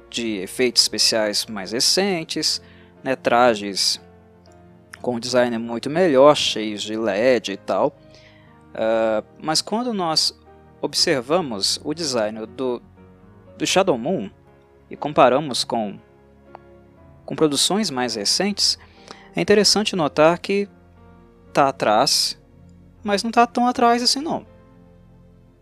de 0.09 0.37
efeitos 0.37 0.83
especiais 0.83 1.45
mais 1.45 1.71
recentes, 1.71 2.61
né? 3.03 3.15
trajes 3.15 3.99
com 5.01 5.19
design 5.19 5.57
muito 5.57 5.89
melhor, 5.89 6.35
cheios 6.35 6.81
de 6.81 6.95
LED 6.95 7.53
e 7.53 7.57
tal. 7.57 7.95
Uh, 8.73 9.25
mas 9.41 9.61
quando 9.61 9.93
nós 9.93 10.37
observamos 10.81 11.79
o 11.83 11.93
design 11.93 12.45
do, 12.45 12.81
do 13.57 13.65
Shadow 13.65 13.97
Moon 13.97 14.29
e 14.89 14.95
comparamos 14.95 15.63
com, 15.63 15.97
com 17.25 17.35
produções 17.35 17.89
mais 17.89 18.15
recentes, 18.15 18.77
é 19.35 19.41
interessante 19.41 19.95
notar 19.95 20.39
que 20.39 20.67
está 21.47 21.69
atrás, 21.69 22.39
mas 23.03 23.23
não 23.23 23.29
está 23.29 23.45
tão 23.47 23.67
atrás 23.67 24.01
assim 24.03 24.21
não. 24.21 24.45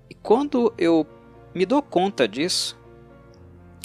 E 0.09 0.13
quando 0.13 0.73
eu 0.77 1.05
me 1.53 1.65
dou 1.65 1.81
conta 1.81 2.27
disso, 2.27 2.77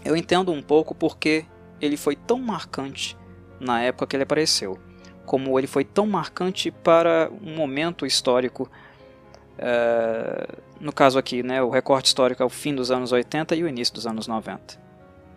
eu 0.04 0.16
entendo 0.16 0.52
um 0.52 0.62
pouco 0.62 0.95
porque 0.95 1.45
ele 1.80 1.97
foi 1.97 2.16
tão 2.16 2.38
marcante 2.38 3.16
na 3.61 3.80
época 3.83 4.06
que 4.06 4.16
ele 4.16 4.23
apareceu 4.25 4.78
como 5.26 5.59
ele 5.59 5.66
foi 5.66 5.85
tão 5.85 6.06
marcante 6.06 6.71
para 6.71 7.28
um 7.42 7.54
momento 7.54 8.06
histórico. 8.06 8.71
Uh, 9.59 10.62
no 10.80 10.92
caso 10.92 11.18
aqui, 11.18 11.42
né, 11.42 11.61
o 11.61 11.68
recorte 11.68 12.06
histórico 12.06 12.42
é 12.42 12.47
o 12.47 12.49
fim 12.49 12.75
dos 12.75 12.90
anos 12.90 13.12
80 13.12 13.54
e 13.56 13.64
o 13.64 13.68
início 13.68 13.92
dos 13.92 14.06
anos 14.06 14.26
90. 14.28 14.80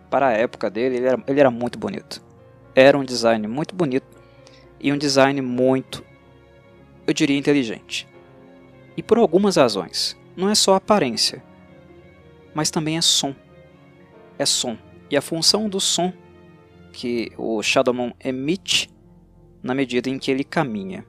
Para 0.08 0.28
a 0.28 0.32
época 0.32 0.70
dele, 0.70 0.96
ele 0.96 1.06
era, 1.06 1.22
ele 1.26 1.40
era 1.40 1.50
muito 1.50 1.78
bonito. 1.78 2.22
Era 2.74 2.96
um 2.98 3.04
design 3.04 3.46
muito 3.46 3.74
bonito 3.74 4.06
e 4.78 4.92
um 4.92 4.98
design 4.98 5.40
muito, 5.40 6.04
eu 7.06 7.12
diria, 7.12 7.36
inteligente. 7.36 8.08
E 8.96 9.02
por 9.02 9.18
algumas 9.18 9.56
razões. 9.56 10.18
Não 10.36 10.48
é 10.48 10.54
só 10.54 10.74
aparência, 10.74 11.42
mas 12.54 12.70
também 12.70 12.96
é 12.96 13.02
som. 13.02 13.34
É 14.38 14.46
som. 14.46 14.78
E 15.10 15.16
a 15.16 15.20
função 15.20 15.68
do 15.68 15.80
som 15.80 16.12
que 16.92 17.32
o 17.36 17.62
Shadowmon 17.62 18.12
emite 18.24 18.88
na 19.62 19.74
medida 19.74 20.08
em 20.08 20.18
que 20.18 20.30
ele 20.30 20.44
caminha. 20.44 21.04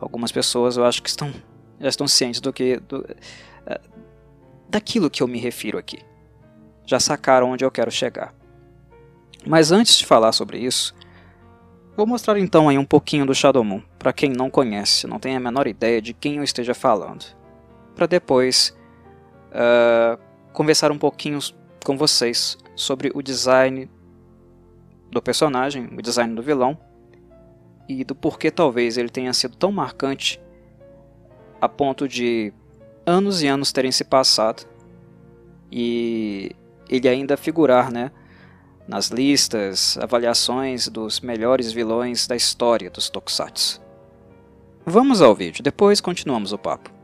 Algumas 0.00 0.30
pessoas 0.30 0.76
eu 0.76 0.84
acho 0.84 1.02
que 1.02 1.08
estão 1.08 1.32
já 1.80 1.88
estão 1.88 2.08
cientes 2.08 2.40
do 2.40 2.52
que 2.52 2.78
do, 2.80 2.98
uh, 3.00 4.00
daquilo 4.68 5.08
que 5.08 5.22
eu 5.22 5.28
me 5.28 5.38
refiro 5.38 5.78
aqui. 5.78 5.98
Já 6.84 6.98
sacaram 6.98 7.50
onde 7.50 7.64
eu 7.64 7.70
quero 7.70 7.90
chegar. 7.90 8.34
Mas 9.46 9.72
antes 9.72 9.96
de 9.96 10.06
falar 10.06 10.32
sobre 10.32 10.58
isso, 10.58 10.94
vou 11.96 12.06
mostrar 12.06 12.38
então 12.38 12.68
aí 12.68 12.78
um 12.78 12.84
pouquinho 12.84 13.26
do 13.26 13.34
Shadow 13.34 13.64
Moon 13.64 13.82
para 13.98 14.12
quem 14.12 14.30
não 14.30 14.50
conhece, 14.50 15.06
não 15.06 15.18
tem 15.18 15.36
a 15.36 15.40
menor 15.40 15.66
ideia 15.66 16.00
de 16.00 16.12
quem 16.12 16.36
eu 16.36 16.42
esteja 16.42 16.74
falando, 16.74 17.24
para 17.94 18.06
depois 18.06 18.76
uh, 19.50 20.18
conversar 20.52 20.92
um 20.92 20.98
pouquinho 20.98 21.38
com 21.84 21.96
vocês 21.96 22.58
sobre 22.74 23.10
o 23.14 23.22
design 23.22 23.90
do 25.10 25.22
personagem, 25.22 25.88
o 25.96 26.02
design 26.02 26.34
do 26.34 26.42
vilão 26.42 26.78
e 27.88 28.04
do 28.04 28.14
porquê 28.14 28.50
talvez 28.50 28.98
ele 28.98 29.08
tenha 29.08 29.32
sido 29.32 29.56
tão 29.56 29.72
marcante 29.72 30.40
a 31.60 31.68
ponto 31.68 32.06
de 32.06 32.52
anos 33.06 33.42
e 33.42 33.46
anos 33.46 33.72
terem 33.72 33.90
se 33.90 34.04
passado 34.04 34.64
e 35.72 36.52
ele 36.88 37.08
ainda 37.08 37.36
figurar 37.36 37.90
né, 37.90 38.10
nas 38.88 39.08
listas, 39.08 39.98
avaliações 39.98 40.88
dos 40.88 41.20
melhores 41.20 41.70
vilões 41.70 42.26
da 42.26 42.34
história 42.34 42.90
dos 42.90 43.10
Tokusatsu. 43.10 43.80
Vamos 44.86 45.20
ao 45.20 45.34
vídeo, 45.34 45.62
depois 45.62 46.00
continuamos 46.00 46.52
o 46.52 46.58
papo. 46.58 46.97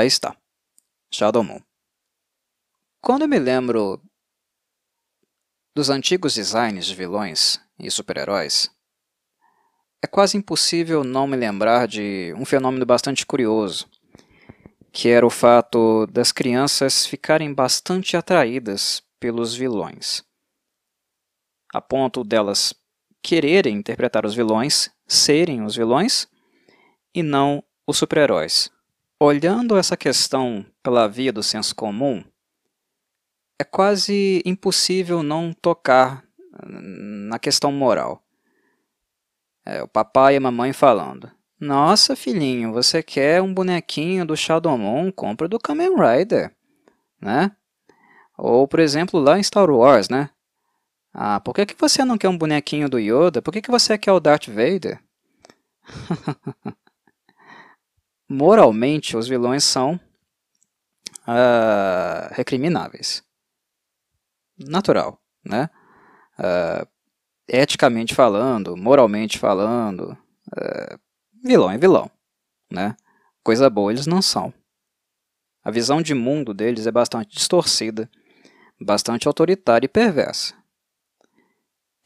Aí 0.00 0.06
está. 0.06 0.34
Shadow 1.12 1.44
Moon. 1.44 1.60
Quando 3.02 3.20
eu 3.22 3.28
me 3.28 3.38
lembro 3.38 4.00
dos 5.76 5.90
antigos 5.90 6.34
designs 6.34 6.86
de 6.86 6.94
vilões 6.94 7.60
e 7.78 7.90
super-heróis, 7.90 8.70
é 10.02 10.06
quase 10.06 10.38
impossível 10.38 11.04
não 11.04 11.26
me 11.26 11.36
lembrar 11.36 11.86
de 11.86 12.32
um 12.38 12.46
fenômeno 12.46 12.86
bastante 12.86 13.26
curioso, 13.26 13.90
que 14.90 15.10
era 15.10 15.26
o 15.26 15.28
fato 15.28 16.06
das 16.06 16.32
crianças 16.32 17.04
ficarem 17.04 17.52
bastante 17.52 18.16
atraídas 18.16 19.02
pelos 19.20 19.54
vilões, 19.54 20.24
a 21.74 21.80
ponto 21.82 22.24
delas 22.24 22.72
quererem 23.22 23.76
interpretar 23.76 24.24
os 24.24 24.34
vilões, 24.34 24.90
serem 25.06 25.62
os 25.62 25.76
vilões, 25.76 26.26
e 27.14 27.22
não 27.22 27.62
os 27.86 27.98
super-heróis. 27.98 28.70
Olhando 29.22 29.76
essa 29.76 29.98
questão 29.98 30.64
pela 30.82 31.06
via 31.06 31.30
do 31.30 31.42
senso 31.42 31.74
comum, 31.74 32.24
é 33.60 33.64
quase 33.64 34.42
impossível 34.46 35.22
não 35.22 35.52
tocar 35.52 36.24
na 36.66 37.38
questão 37.38 37.70
moral. 37.70 38.24
É, 39.62 39.82
o 39.82 39.88
papai 39.88 40.32
e 40.32 40.36
a 40.38 40.40
mamãe 40.40 40.72
falando: 40.72 41.30
Nossa, 41.60 42.16
filhinho, 42.16 42.72
você 42.72 43.02
quer 43.02 43.42
um 43.42 43.52
bonequinho 43.52 44.24
do 44.24 44.34
Shadow 44.34 44.78
Moon? 44.78 45.12
Compra 45.12 45.46
do 45.46 45.58
Kamen 45.58 45.94
Rider, 45.96 46.56
né? 47.20 47.54
Ou, 48.38 48.66
por 48.66 48.80
exemplo, 48.80 49.20
lá 49.20 49.38
em 49.38 49.42
Star 49.42 49.70
Wars, 49.70 50.08
né? 50.08 50.30
Ah, 51.12 51.40
por 51.40 51.54
que, 51.54 51.66
que 51.66 51.78
você 51.78 52.06
não 52.06 52.16
quer 52.16 52.30
um 52.30 52.38
bonequinho 52.38 52.88
do 52.88 52.98
Yoda? 52.98 53.42
Por 53.42 53.52
que, 53.52 53.60
que 53.60 53.70
você 53.70 53.98
quer 53.98 54.12
o 54.12 54.20
Darth 54.20 54.48
Vader? 54.48 54.98
Moralmente, 58.32 59.16
os 59.16 59.26
vilões 59.26 59.64
são 59.64 59.98
uh, 61.26 62.30
recrimináveis. 62.30 63.24
Natural, 64.56 65.20
né? 65.44 65.68
Uh, 66.38 66.86
eticamente 67.48 68.14
falando, 68.14 68.76
moralmente 68.76 69.36
falando, 69.36 70.16
uh, 70.56 71.00
vilão 71.42 71.72
é 71.72 71.76
vilão, 71.76 72.08
né? 72.70 72.96
Coisa 73.42 73.68
boa 73.68 73.90
eles 73.90 74.06
não 74.06 74.22
são. 74.22 74.54
A 75.64 75.72
visão 75.72 76.00
de 76.00 76.14
mundo 76.14 76.54
deles 76.54 76.86
é 76.86 76.92
bastante 76.92 77.34
distorcida, 77.34 78.08
bastante 78.80 79.26
autoritária 79.26 79.86
e 79.86 79.88
perversa. 79.88 80.54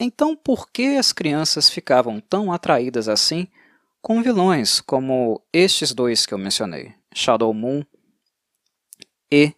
Então, 0.01 0.35
por 0.35 0.71
que 0.71 0.97
as 0.97 1.13
crianças 1.13 1.69
ficavam 1.69 2.19
tão 2.19 2.51
atraídas 2.51 3.11
assim 3.11 3.47
com 4.05 4.23
vilões 4.23 4.83
como 4.83 5.43
estes 5.51 5.95
dois 5.95 6.27
que 6.27 6.35
eu 6.35 6.39
mencionei, 6.39 6.95
Shadow 7.15 7.55
Moon 7.55 7.83
e 9.33 9.55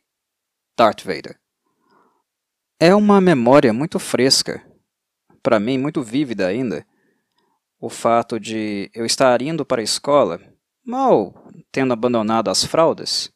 Darth 0.79 1.03
Vader? 1.03 1.37
É 2.79 2.95
uma 2.95 3.21
memória 3.21 3.73
muito 3.73 3.99
fresca, 3.99 4.65
para 5.43 5.59
mim 5.59 5.79
muito 5.79 6.01
vívida 6.01 6.47
ainda, 6.47 6.87
o 7.81 7.91
fato 7.91 8.39
de 8.39 8.89
eu 8.95 9.05
estar 9.05 9.43
indo 9.43 9.67
para 9.67 9.81
a 9.81 9.85
escola, 9.85 10.41
mal 10.85 11.35
tendo 11.73 11.93
abandonado 11.93 12.49
as 12.49 12.65
fraldas, 12.65 13.33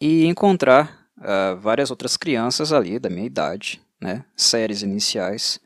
e 0.00 0.26
encontrar 0.26 1.06
uh, 1.18 1.56
várias 1.60 1.92
outras 1.92 2.16
crianças 2.16 2.72
ali 2.72 2.98
da 2.98 3.08
minha 3.08 3.26
idade, 3.26 3.80
né, 4.00 4.24
séries 4.34 4.82
iniciais, 4.82 5.60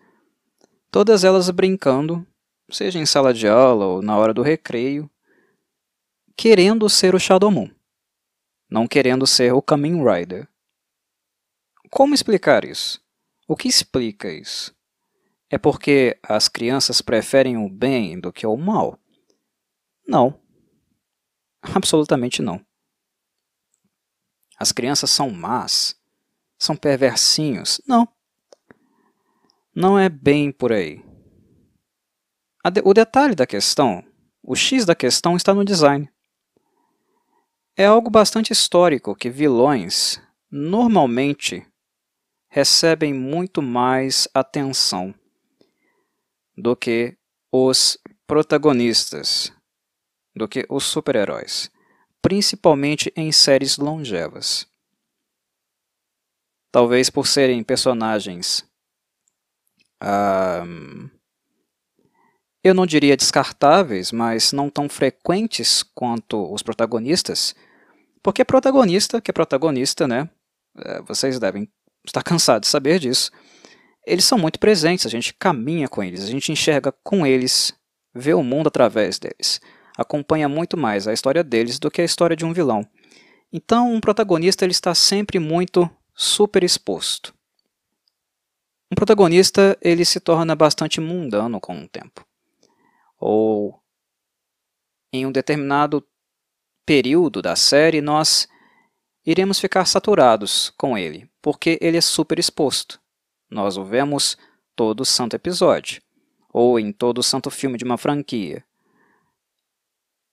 todas 0.91 1.25
elas 1.25 1.49
brincando, 1.49 2.27
seja 2.73 2.99
em 2.99 3.07
sala 3.07 3.33
de 3.33 3.49
aula 3.49 3.87
ou 3.87 4.03
na 4.03 4.17
hora 4.17 4.35
do 4.35 4.43
recreio, 4.43 5.11
querendo 6.37 6.89
ser 6.89 7.15
o 7.15 7.19
Shadow 7.19 7.51
Moon, 7.51 7.71
não 8.71 8.87
querendo 8.87 9.27
ser 9.27 9.53
o 9.53 9.61
Kamen 9.61 10.03
Rider. 10.05 10.49
Como 11.91 12.15
explicar 12.15 12.65
isso? 12.65 13.03
O 13.47 13.57
que 13.57 13.69
explica 13.69 14.33
isso? 14.33 14.75
É 15.51 15.59
porque 15.59 16.19
as 16.23 16.49
crianças 16.49 17.03
preferem 17.03 17.57
o 17.57 17.69
bem 17.69 18.19
do 18.19 18.33
que 18.33 18.47
o 18.47 18.57
mal? 18.57 18.99
Não. 20.07 20.41
Absolutamente 21.61 22.41
não. 22.41 22.65
As 24.57 24.73
crianças 24.73 25.11
são 25.11 25.31
más? 25.31 25.99
São 26.59 26.77
perversinhos? 26.77 27.81
Não. 27.87 28.07
Não 29.75 29.99
é 29.99 30.09
bem 30.09 30.53
por 30.53 30.73
aí. 30.73 31.05
O 32.85 32.93
detalhe 32.93 33.35
da 33.35 33.47
questão, 33.47 34.05
o 34.43 34.55
X 34.55 34.85
da 34.85 34.95
questão 34.95 35.35
está 35.35 35.55
no 35.55 35.65
design. 35.65 36.11
É 37.75 37.87
algo 37.87 38.11
bastante 38.11 38.53
histórico 38.53 39.15
que 39.15 39.31
vilões, 39.31 40.21
normalmente, 40.51 41.67
recebem 42.51 43.15
muito 43.15 43.63
mais 43.63 44.29
atenção 44.35 45.15
do 46.55 46.77
que 46.77 47.17
os 47.51 47.97
protagonistas, 48.27 49.51
do 50.37 50.47
que 50.47 50.67
os 50.69 50.85
super-heróis, 50.85 51.71
principalmente 52.21 53.11
em 53.17 53.33
séries 53.33 53.79
longevas. 53.79 54.69
Talvez 56.71 57.09
por 57.09 57.27
serem 57.27 57.65
personagens 57.65 58.69
eu 62.63 62.75
não 62.75 62.87
diria 62.87 63.17
descartáveis, 63.17 64.13
mas 64.13 64.53
não 64.53 64.69
tão 64.69 64.89
frequentes 64.89 65.83
quanto 65.83 66.53
os 66.53 66.63
protagonistas, 66.63 67.55
porque 68.23 68.45
protagonista, 68.45 69.21
que 69.21 69.31
é 69.31 69.33
protagonista, 69.33 70.07
né? 70.07 70.29
É, 70.77 71.01
vocês 71.03 71.39
devem 71.39 71.69
estar 72.05 72.23
cansados 72.25 72.67
de 72.67 72.71
saber 72.71 72.99
disso. 72.99 73.31
Eles 74.07 74.25
são 74.25 74.39
muito 74.39 74.59
presentes, 74.59 75.07
a 75.07 75.11
gente 75.11 75.35
caminha 75.35 75.89
com 75.89 76.03
eles, 76.03 76.23
a 76.23 76.27
gente 76.27 76.53
enxerga 76.53 76.93
com 77.03 77.27
eles, 77.27 77.73
vê 78.15 78.35
o 78.35 78.43
mundo 78.43 78.69
através 78.69 79.19
deles, 79.19 79.61
acompanha 79.97 80.49
muito 80.49 80.77
mais 80.77 81.07
a 81.07 81.13
história 81.13 81.45
deles 81.45 81.79
do 81.79 81.91
que 81.91 82.01
a 82.01 82.05
história 82.05 82.37
de 82.37 82.45
um 82.45 82.53
vilão. 82.53 82.87
Então, 83.53 83.93
um 83.93 84.01
protagonista 84.01 84.65
ele 84.65 84.73
está 84.73 84.95
sempre 84.95 85.39
muito 85.39 85.89
super 86.15 86.63
exposto. 86.63 87.35
Um 88.91 88.95
protagonista 88.95 89.79
ele 89.81 90.05
se 90.05 90.19
torna 90.19 90.55
bastante 90.55 91.01
mundano 91.01 91.61
com 91.61 91.81
o 91.83 91.89
tempo. 91.89 92.25
Ou 93.21 93.79
em 95.13 95.27
um 95.27 95.33
determinado 95.33 96.05
período 96.87 97.43
da 97.43 97.55
série 97.55 98.01
nós 98.01 98.49
iremos 99.25 99.61
ficar 99.61 99.85
saturados 99.85 100.71
com 100.71 100.97
ele, 100.97 101.31
porque 101.43 101.79
ele 101.81 101.99
é 101.99 102.01
super 102.01 102.39
exposto. 102.39 103.01
Nós 103.51 103.77
o 103.77 103.85
vemos 103.85 104.37
todo 104.75 105.05
santo 105.05 105.37
episódio, 105.37 106.03
ou 106.53 106.81
em 106.81 106.93
todo 106.93 107.23
santo 107.23 107.51
filme 107.51 107.77
de 107.77 107.85
uma 107.85 107.99
franquia. 107.99 108.65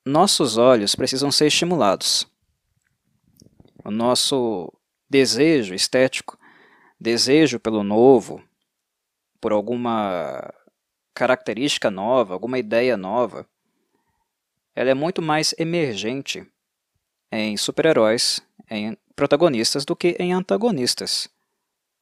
Nossos 0.06 0.58
olhos 0.58 0.96
precisam 0.96 1.32
ser 1.32 1.48
estimulados. 1.48 2.26
O 3.84 3.92
nosso 3.92 4.72
desejo 5.10 5.74
estético, 5.74 6.38
desejo 7.00 7.60
pelo 7.60 7.84
novo, 7.84 8.42
por 9.42 9.52
alguma 9.52 10.54
característica 11.18 11.90
nova, 11.90 12.36
alguma 12.36 12.60
ideia 12.60 12.96
nova, 12.96 13.48
ela 14.76 14.92
é 14.92 14.94
muito 14.94 15.20
mais 15.20 15.56
emergente 15.58 16.46
em 17.32 17.58
super-heróis, 17.58 18.40
em 18.70 18.96
protagonistas, 19.16 19.84
do 19.84 19.96
que 19.96 20.16
em 20.20 20.32
antagonistas. 20.32 21.28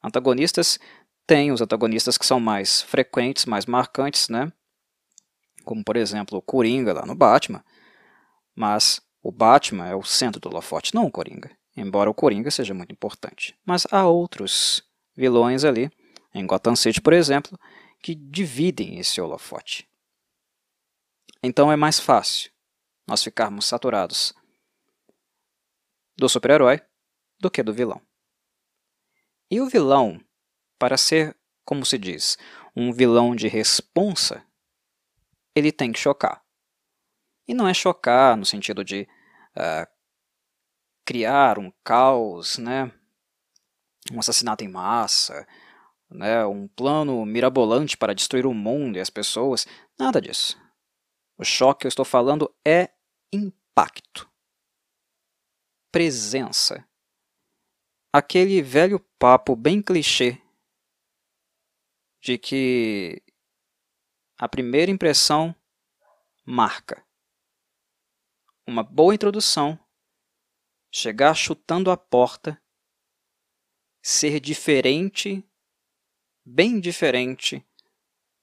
Antagonistas 0.04 0.78
têm 1.26 1.50
os 1.50 1.62
antagonistas 1.62 2.18
que 2.18 2.26
são 2.26 2.38
mais 2.38 2.82
frequentes, 2.82 3.46
mais 3.46 3.64
marcantes, 3.64 4.28
né? 4.28 4.52
Como, 5.64 5.82
por 5.82 5.96
exemplo, 5.96 6.36
o 6.36 6.42
Coringa 6.42 6.92
lá 6.92 7.06
no 7.06 7.14
Batman. 7.14 7.64
Mas 8.54 9.00
o 9.22 9.32
Batman 9.32 9.86
é 9.86 9.94
o 9.94 10.04
centro 10.04 10.38
do 10.38 10.50
holofote, 10.50 10.94
não 10.94 11.06
o 11.06 11.10
Coringa. 11.10 11.50
Embora 11.74 12.10
o 12.10 12.14
Coringa 12.14 12.50
seja 12.50 12.74
muito 12.74 12.92
importante. 12.92 13.56
Mas 13.64 13.86
há 13.90 14.06
outros 14.06 14.84
vilões 15.16 15.64
ali 15.64 15.90
em 16.34 16.46
Gotham 16.46 16.76
City, 16.76 17.00
por 17.00 17.14
exemplo, 17.14 17.58
que 18.00 18.14
dividem 18.14 18.98
esse 18.98 19.20
holofote. 19.20 19.88
Então 21.42 21.70
é 21.70 21.76
mais 21.76 21.98
fácil 21.98 22.50
nós 23.06 23.22
ficarmos 23.22 23.66
saturados 23.66 24.34
do 26.16 26.28
super-herói 26.28 26.80
do 27.38 27.50
que 27.50 27.62
do 27.62 27.72
vilão. 27.72 28.00
E 29.50 29.60
o 29.60 29.68
vilão, 29.68 30.20
para 30.78 30.96
ser, 30.96 31.36
como 31.64 31.84
se 31.86 31.98
diz, 31.98 32.36
um 32.74 32.92
vilão 32.92 33.36
de 33.36 33.46
responsa, 33.46 34.44
ele 35.54 35.70
tem 35.70 35.92
que 35.92 35.98
chocar. 35.98 36.44
E 37.46 37.54
não 37.54 37.68
é 37.68 37.72
chocar 37.72 38.36
no 38.36 38.44
sentido 38.44 38.84
de 38.84 39.08
uh, 39.56 39.86
criar 41.04 41.58
um 41.58 41.72
caos, 41.84 42.58
né? 42.58 42.90
um 44.12 44.20
assassinato 44.20 44.64
em 44.64 44.68
massa, 44.68 45.46
né, 46.10 46.44
um 46.46 46.68
plano 46.68 47.24
mirabolante 47.24 47.96
para 47.96 48.14
destruir 48.14 48.46
o 48.46 48.54
mundo 48.54 48.96
e 48.96 49.00
as 49.00 49.10
pessoas. 49.10 49.66
Nada 49.98 50.20
disso. 50.20 50.56
O 51.38 51.44
choque 51.44 51.80
que 51.80 51.86
eu 51.86 51.90
estou 51.90 52.04
falando 52.04 52.54
é 52.66 52.90
impacto. 53.32 54.30
presença. 55.90 56.86
Aquele 58.12 58.62
velho 58.62 59.00
papo 59.18 59.56
bem 59.56 59.82
clichê 59.82 60.40
de 62.20 62.36
que 62.36 63.22
a 64.38 64.48
primeira 64.48 64.90
impressão 64.90 65.54
marca. 66.44 67.06
Uma 68.66 68.82
boa 68.82 69.14
introdução, 69.14 69.78
chegar 70.92 71.34
chutando 71.34 71.90
a 71.90 71.96
porta, 71.96 72.60
ser 74.02 74.40
diferente, 74.40 75.42
bem 76.48 76.78
diferente 76.78 77.60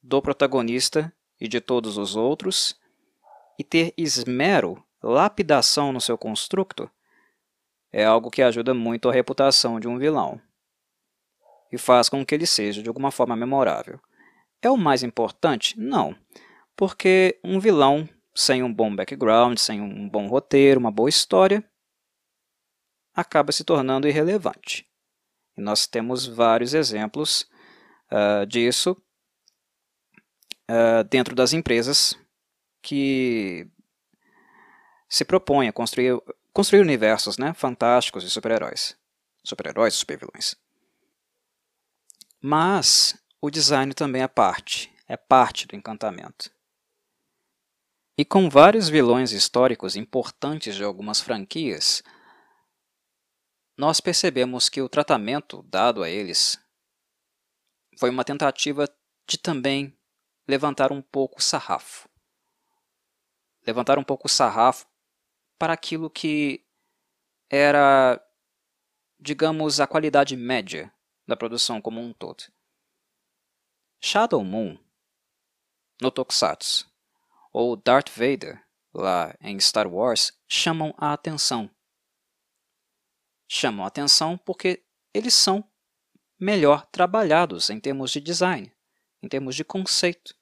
do 0.01 0.21
protagonista 0.21 1.11
e 1.39 1.47
de 1.47 1.61
todos 1.61 1.97
os 1.97 2.17
outros, 2.17 2.77
e 3.57 3.63
ter 3.63 3.93
esmero, 3.95 4.83
lapidação 5.01 5.93
no 5.93 6.01
seu 6.01 6.17
construto, 6.17 6.91
é 7.93 8.03
algo 8.03 8.29
que 8.29 8.41
ajuda 8.41 8.73
muito 8.73 9.07
a 9.07 9.13
reputação 9.13 9.79
de 9.79 9.87
um 9.87 9.97
vilão 9.97 10.41
e 11.71 11.77
faz 11.77 12.09
com 12.09 12.25
que 12.25 12.35
ele 12.35 12.45
seja 12.45 12.83
de 12.83 12.89
alguma 12.89 13.09
forma 13.09 13.35
memorável. 13.35 13.99
É 14.61 14.69
o 14.69 14.77
mais 14.77 15.01
importante? 15.01 15.79
Não, 15.79 16.15
porque 16.75 17.39
um 17.43 17.59
vilão 17.59 18.07
sem 18.35 18.63
um 18.63 18.73
bom 18.73 18.93
background, 18.93 19.57
sem 19.57 19.79
um 19.79 20.09
bom 20.09 20.27
roteiro, 20.27 20.79
uma 20.79 20.91
boa 20.91 21.09
história, 21.09 21.63
acaba 23.13 23.51
se 23.51 23.63
tornando 23.63 24.07
irrelevante. 24.07 24.87
E 25.55 25.61
nós 25.61 25.85
temos 25.85 26.25
vários 26.25 26.73
exemplos 26.73 27.47
uh, 28.13 28.45
disso 28.45 28.95
uh, 30.69 31.03
dentro 31.09 31.33
das 31.33 31.51
empresas 31.53 32.15
que 32.81 33.67
se 35.09 35.25
propõem 35.25 35.67
a 35.67 35.73
construir, 35.73 36.21
construir 36.51 36.81
universos 36.81 37.37
né, 37.37 37.53
fantásticos 37.53 38.23
de 38.23 38.29
super-heróis. 38.29 38.97
Super-heróis 39.43 39.93
e 39.93 39.97
super-vilões. 39.97 40.55
Mas 42.41 43.17
o 43.41 43.49
design 43.49 43.93
também 43.93 44.21
é 44.21 44.27
parte, 44.27 44.93
é 45.07 45.17
parte 45.17 45.67
do 45.67 45.75
encantamento. 45.75 46.51
E 48.17 48.23
com 48.23 48.49
vários 48.49 48.89
vilões 48.89 49.31
históricos 49.31 49.95
importantes 49.95 50.75
de 50.75 50.83
algumas 50.83 51.19
franquias, 51.19 52.03
nós 53.77 53.99
percebemos 53.99 54.69
que 54.69 54.81
o 54.81 54.89
tratamento 54.89 55.63
dado 55.63 56.03
a 56.03 56.09
eles 56.09 56.62
foi 57.97 58.09
uma 58.09 58.23
tentativa 58.23 58.87
de 59.27 59.37
também 59.37 59.97
levantar 60.47 60.91
um 60.91 61.01
pouco 61.01 61.39
o 61.39 61.41
sarrafo. 61.41 62.09
Levantar 63.65 63.97
um 63.97 64.03
pouco 64.03 64.27
o 64.27 64.29
sarrafo 64.29 64.85
para 65.57 65.73
aquilo 65.73 66.09
que 66.09 66.65
era, 67.49 68.21
digamos, 69.19 69.79
a 69.79 69.87
qualidade 69.87 70.35
média 70.35 70.93
da 71.25 71.37
produção 71.37 71.81
como 71.81 72.01
um 72.01 72.11
todo. 72.11 72.43
Shadow 74.01 74.43
Moon, 74.43 74.77
no 76.01 76.11
Tokusatsu, 76.11 76.91
ou 77.53 77.77
Darth 77.77 78.09
Vader, 78.09 78.61
lá 78.93 79.33
em 79.39 79.57
Star 79.59 79.87
Wars, 79.87 80.37
chamam 80.47 80.93
a 80.97 81.13
atenção. 81.13 81.69
Chamam 83.47 83.85
a 83.85 83.87
atenção 83.87 84.37
porque 84.37 84.83
eles 85.13 85.33
são 85.33 85.63
melhor 86.43 86.85
trabalhados 86.87 87.69
em 87.69 87.79
termos 87.79 88.11
de 88.11 88.19
design, 88.19 88.71
em 89.21 89.29
termos 89.29 89.55
de 89.55 89.63
conceito. 89.63 90.35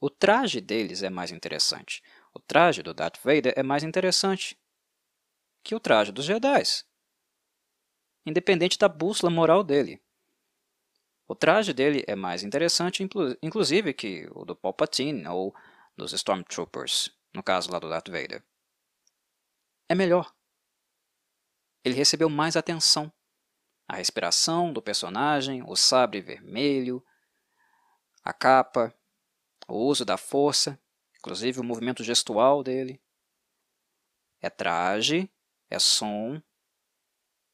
O 0.00 0.10
traje 0.10 0.60
deles 0.60 1.02
é 1.02 1.08
mais 1.08 1.30
interessante. 1.30 2.02
O 2.34 2.40
traje 2.40 2.82
do 2.82 2.92
Darth 2.92 3.18
Vader 3.22 3.52
é 3.56 3.62
mais 3.62 3.84
interessante 3.84 4.58
que 5.62 5.74
o 5.74 5.80
traje 5.80 6.10
dos 6.10 6.24
Jedi, 6.24 6.62
independente 8.26 8.78
da 8.78 8.88
bússola 8.88 9.30
moral 9.30 9.62
dele. 9.62 10.02
O 11.26 11.34
traje 11.34 11.72
dele 11.72 12.04
é 12.08 12.16
mais 12.16 12.42
interessante, 12.42 13.06
inclusive, 13.42 13.92
que 13.92 14.28
o 14.32 14.44
do 14.44 14.56
Palpatine 14.56 15.26
ou 15.28 15.54
dos 15.96 16.12
Stormtroopers, 16.12 17.16
no 17.34 17.42
caso 17.42 17.70
lá 17.70 17.78
do 17.78 17.88
Darth 17.88 18.08
Vader. 18.08 18.42
É 19.88 19.94
melhor. 19.94 20.34
Ele 21.84 21.94
recebeu 21.94 22.28
mais 22.28 22.56
atenção. 22.56 23.12
A 23.88 23.96
respiração 23.96 24.70
do 24.70 24.82
personagem, 24.82 25.62
o 25.66 25.74
sabre 25.74 26.20
vermelho, 26.20 27.02
a 28.22 28.34
capa, 28.34 28.94
o 29.66 29.76
uso 29.76 30.04
da 30.04 30.18
força, 30.18 30.78
inclusive 31.16 31.58
o 31.58 31.64
movimento 31.64 32.04
gestual 32.04 32.62
dele. 32.62 33.00
É 34.42 34.50
traje, 34.50 35.30
é 35.70 35.78
som, 35.78 36.40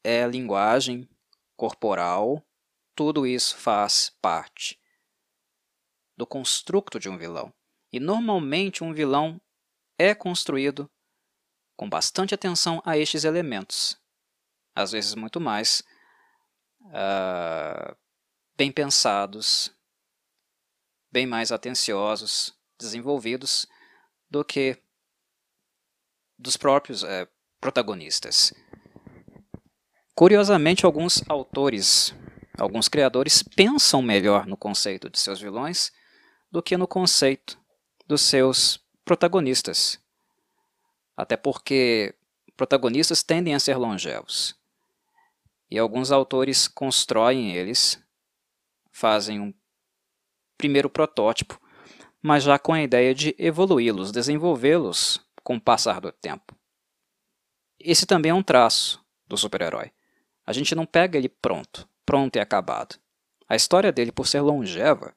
é 0.03 0.27
linguagem 0.27 1.09
corporal, 1.55 2.45
tudo 2.93 3.25
isso 3.25 3.57
faz 3.57 4.09
parte 4.21 4.77
do 6.17 6.27
construto 6.27 6.99
de 6.99 7.09
um 7.09 7.17
vilão. 7.17 7.53
E 7.91 7.99
normalmente 7.99 8.83
um 8.83 8.93
vilão 8.93 9.39
é 9.97 10.13
construído 10.13 10.91
com 11.77 11.89
bastante 11.89 12.35
atenção 12.35 12.81
a 12.85 12.97
estes 12.97 13.23
elementos, 13.23 13.97
às 14.75 14.91
vezes 14.91 15.15
muito 15.15 15.39
mais 15.39 15.81
uh, 16.85 17.95
bem 18.57 18.71
pensados, 18.71 19.71
bem 21.11 21.25
mais 21.25 21.51
atenciosos, 21.51 22.53
desenvolvidos 22.79 23.67
do 24.29 24.43
que 24.43 24.77
dos 26.37 26.57
próprios 26.57 27.03
uh, 27.03 27.27
protagonistas. 27.59 28.53
Curiosamente, 30.13 30.85
alguns 30.85 31.21
autores 31.29 32.13
Alguns 32.57 32.87
criadores 32.87 33.43
pensam 33.43 34.01
melhor 34.01 34.45
no 34.45 34.55
conceito 34.55 35.09
de 35.09 35.19
seus 35.19 35.41
vilões 35.41 35.91
do 36.49 36.63
que 36.63 36.77
no 36.77 36.87
conceito 36.87 37.59
dos 38.07 38.21
seus 38.21 38.79
protagonistas. 39.03 39.99
Até 41.17 41.35
porque 41.35 42.15
protagonistas 42.55 43.23
tendem 43.23 43.53
a 43.53 43.59
ser 43.59 43.77
longevos. 43.77 44.55
E 45.69 45.79
alguns 45.79 46.11
autores 46.11 46.67
constroem 46.67 47.55
eles, 47.55 48.01
fazem 48.91 49.39
um 49.39 49.53
primeiro 50.57 50.89
protótipo, 50.89 51.59
mas 52.21 52.43
já 52.43 52.57
com 52.57 52.73
a 52.73 52.81
ideia 52.81 53.13
de 53.13 53.35
evoluí-los, 53.37 54.11
desenvolvê-los 54.11 55.19
com 55.43 55.55
o 55.55 55.61
passar 55.61 55.99
do 55.99 56.11
tempo. 56.11 56.55
Esse 57.79 58.05
também 58.05 58.31
é 58.31 58.33
um 58.33 58.43
traço 58.43 59.03
do 59.27 59.37
super-herói. 59.37 59.91
A 60.45 60.53
gente 60.53 60.75
não 60.75 60.85
pega 60.85 61.17
ele 61.17 61.29
pronto 61.29 61.87
pronto 62.05 62.35
e 62.35 62.39
acabado. 62.39 62.95
A 63.49 63.55
história 63.55 63.91
dele, 63.91 64.11
por 64.11 64.27
ser 64.27 64.41
longeva, 64.41 65.13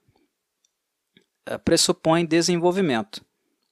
eh, 1.47 1.59
pressupõe 1.59 2.25
desenvolvimento. 2.25 3.25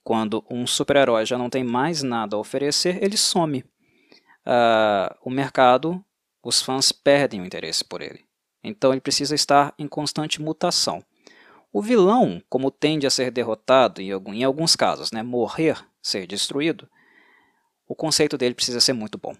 Quando 0.04 0.44
um 0.48 0.66
super-herói 0.66 1.26
já 1.26 1.36
não 1.36 1.50
tem 1.50 1.64
mais 1.64 2.02
nada 2.02 2.36
a 2.36 2.38
oferecer, 2.38 3.02
ele 3.02 3.16
some. 3.16 3.64
Uh, 4.46 5.10
o 5.22 5.30
mercado, 5.30 6.04
os 6.46 6.62
fãs 6.62 6.92
perdem 6.92 7.40
o 7.40 7.44
interesse 7.44 7.84
por 7.84 8.00
ele. 8.00 8.24
Então 8.62 8.92
ele 8.92 9.00
precisa 9.00 9.34
estar 9.34 9.74
em 9.76 9.88
constante 9.88 10.40
mutação. 10.40 11.04
O 11.72 11.82
vilão, 11.82 12.40
como 12.48 12.70
tende 12.70 13.04
a 13.04 13.10
ser 13.10 13.32
derrotado, 13.32 14.00
em, 14.00 14.12
algum, 14.12 14.32
em 14.32 14.44
alguns 14.44 14.76
casos, 14.76 15.10
né, 15.10 15.24
morrer, 15.24 15.84
ser 16.00 16.24
destruído, 16.24 16.88
o 17.88 17.96
conceito 17.96 18.38
dele 18.38 18.54
precisa 18.54 18.80
ser 18.80 18.92
muito 18.92 19.18
bom. 19.18 19.34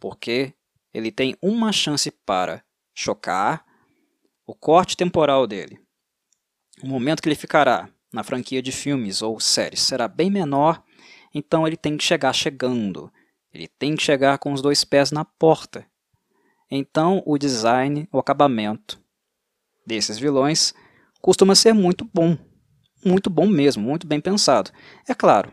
Porque 0.00 0.54
ele 0.92 1.12
tem 1.12 1.36
uma 1.42 1.70
chance 1.70 2.10
para 2.10 2.64
chocar 2.94 3.64
o 4.46 4.54
corte 4.54 4.96
temporal 4.96 5.46
dele. 5.46 5.78
O 6.82 6.86
momento 6.86 7.22
que 7.22 7.28
ele 7.28 7.36
ficará 7.36 7.90
na 8.10 8.24
franquia 8.24 8.62
de 8.62 8.72
filmes 8.72 9.20
ou 9.20 9.38
séries 9.38 9.80
será 9.80 10.08
bem 10.08 10.30
menor, 10.30 10.82
então 11.34 11.66
ele 11.66 11.76
tem 11.76 11.98
que 11.98 12.04
chegar 12.04 12.32
chegando. 12.32 13.12
Ele 13.52 13.66
tem 13.66 13.96
que 13.96 14.02
chegar 14.02 14.38
com 14.38 14.52
os 14.52 14.62
dois 14.62 14.84
pés 14.84 15.10
na 15.10 15.24
porta. 15.24 15.86
Então 16.70 17.22
o 17.26 17.36
design, 17.36 18.08
o 18.12 18.18
acabamento 18.18 19.00
desses 19.86 20.18
vilões 20.18 20.72
costuma 21.20 21.54
ser 21.54 21.72
muito 21.72 22.04
bom. 22.04 22.38
Muito 23.04 23.30
bom 23.30 23.46
mesmo, 23.46 23.82
muito 23.82 24.06
bem 24.06 24.20
pensado. 24.20 24.70
É 25.08 25.14
claro, 25.14 25.50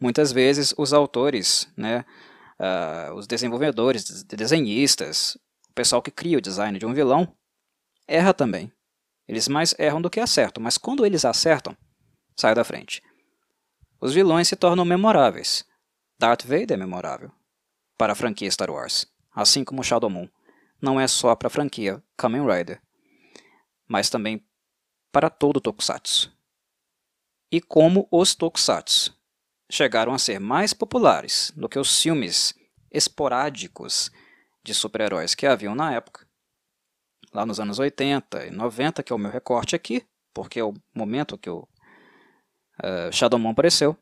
muitas 0.00 0.32
vezes 0.32 0.74
os 0.76 0.92
autores, 0.92 1.68
né, 1.76 2.04
uh, 2.60 3.14
os 3.14 3.26
desenvolvedores, 3.26 4.22
desenhistas, 4.24 5.36
o 5.70 5.72
pessoal 5.74 6.02
que 6.02 6.10
cria 6.10 6.38
o 6.38 6.42
design 6.42 6.78
de 6.78 6.86
um 6.86 6.92
vilão, 6.92 7.34
erra 8.06 8.34
também. 8.34 8.70
Eles 9.26 9.48
mais 9.48 9.74
erram 9.78 10.00
do 10.00 10.10
que 10.10 10.20
acertam, 10.20 10.62
mas 10.62 10.78
quando 10.78 11.04
eles 11.04 11.24
acertam, 11.24 11.76
sai 12.36 12.54
da 12.54 12.62
frente. 12.64 13.02
Os 14.00 14.12
vilões 14.12 14.46
se 14.46 14.56
tornam 14.56 14.84
memoráveis. 14.84 15.64
Darth 16.18 16.44
Vader 16.44 16.72
é 16.72 16.76
memorável 16.76 17.32
para 17.98 18.12
a 18.12 18.16
franquia 18.16 18.50
Star 18.50 18.70
Wars, 18.70 19.06
assim 19.36 19.62
como 19.62 19.84
Shadow 19.84 20.08
Moon. 20.08 20.26
Não 20.80 20.98
é 20.98 21.06
só 21.06 21.36
para 21.36 21.48
a 21.48 21.50
franquia 21.50 22.02
Kamen 22.16 22.46
Rider, 22.46 22.80
mas 23.86 24.08
também 24.08 24.42
para 25.12 25.28
todo 25.28 25.58
o 25.58 25.60
Tokusatsu. 25.60 26.34
E 27.52 27.60
como 27.60 28.08
os 28.10 28.34
Tokusatsu 28.34 29.14
chegaram 29.70 30.14
a 30.14 30.18
ser 30.18 30.40
mais 30.40 30.72
populares 30.72 31.52
do 31.54 31.68
que 31.68 31.78
os 31.78 32.00
filmes 32.00 32.54
esporádicos 32.90 34.10
de 34.64 34.72
super-heróis 34.72 35.34
que 35.34 35.46
haviam 35.46 35.74
na 35.74 35.92
época, 35.92 36.26
lá 37.32 37.44
nos 37.44 37.60
anos 37.60 37.78
80 37.78 38.46
e 38.46 38.50
90, 38.50 39.02
que 39.02 39.12
é 39.12 39.16
o 39.16 39.18
meu 39.18 39.30
recorte 39.30 39.76
aqui, 39.76 40.04
porque 40.32 40.60
é 40.60 40.64
o 40.64 40.74
momento 40.94 41.38
que 41.38 41.50
o 41.50 41.68
uh, 42.82 43.12
Shadow 43.12 43.38
Moon 43.38 43.50
apareceu, 43.50 43.96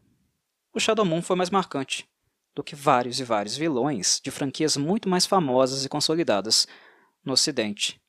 o 0.72 0.80
Shadow 0.80 1.04
Moon 1.04 1.22
foi 1.22 1.36
mais 1.36 1.50
marcante 1.50 2.08
do 2.54 2.62
que 2.62 2.76
vários 2.76 3.18
e 3.18 3.24
vários 3.24 3.56
vilões 3.56 4.20
de 4.22 4.30
franquias 4.30 4.76
muito 4.76 5.08
mais 5.08 5.26
famosas 5.26 5.84
e 5.84 5.88
consolidadas 5.88 6.66
no 7.24 7.32
Ocidente 7.32 8.00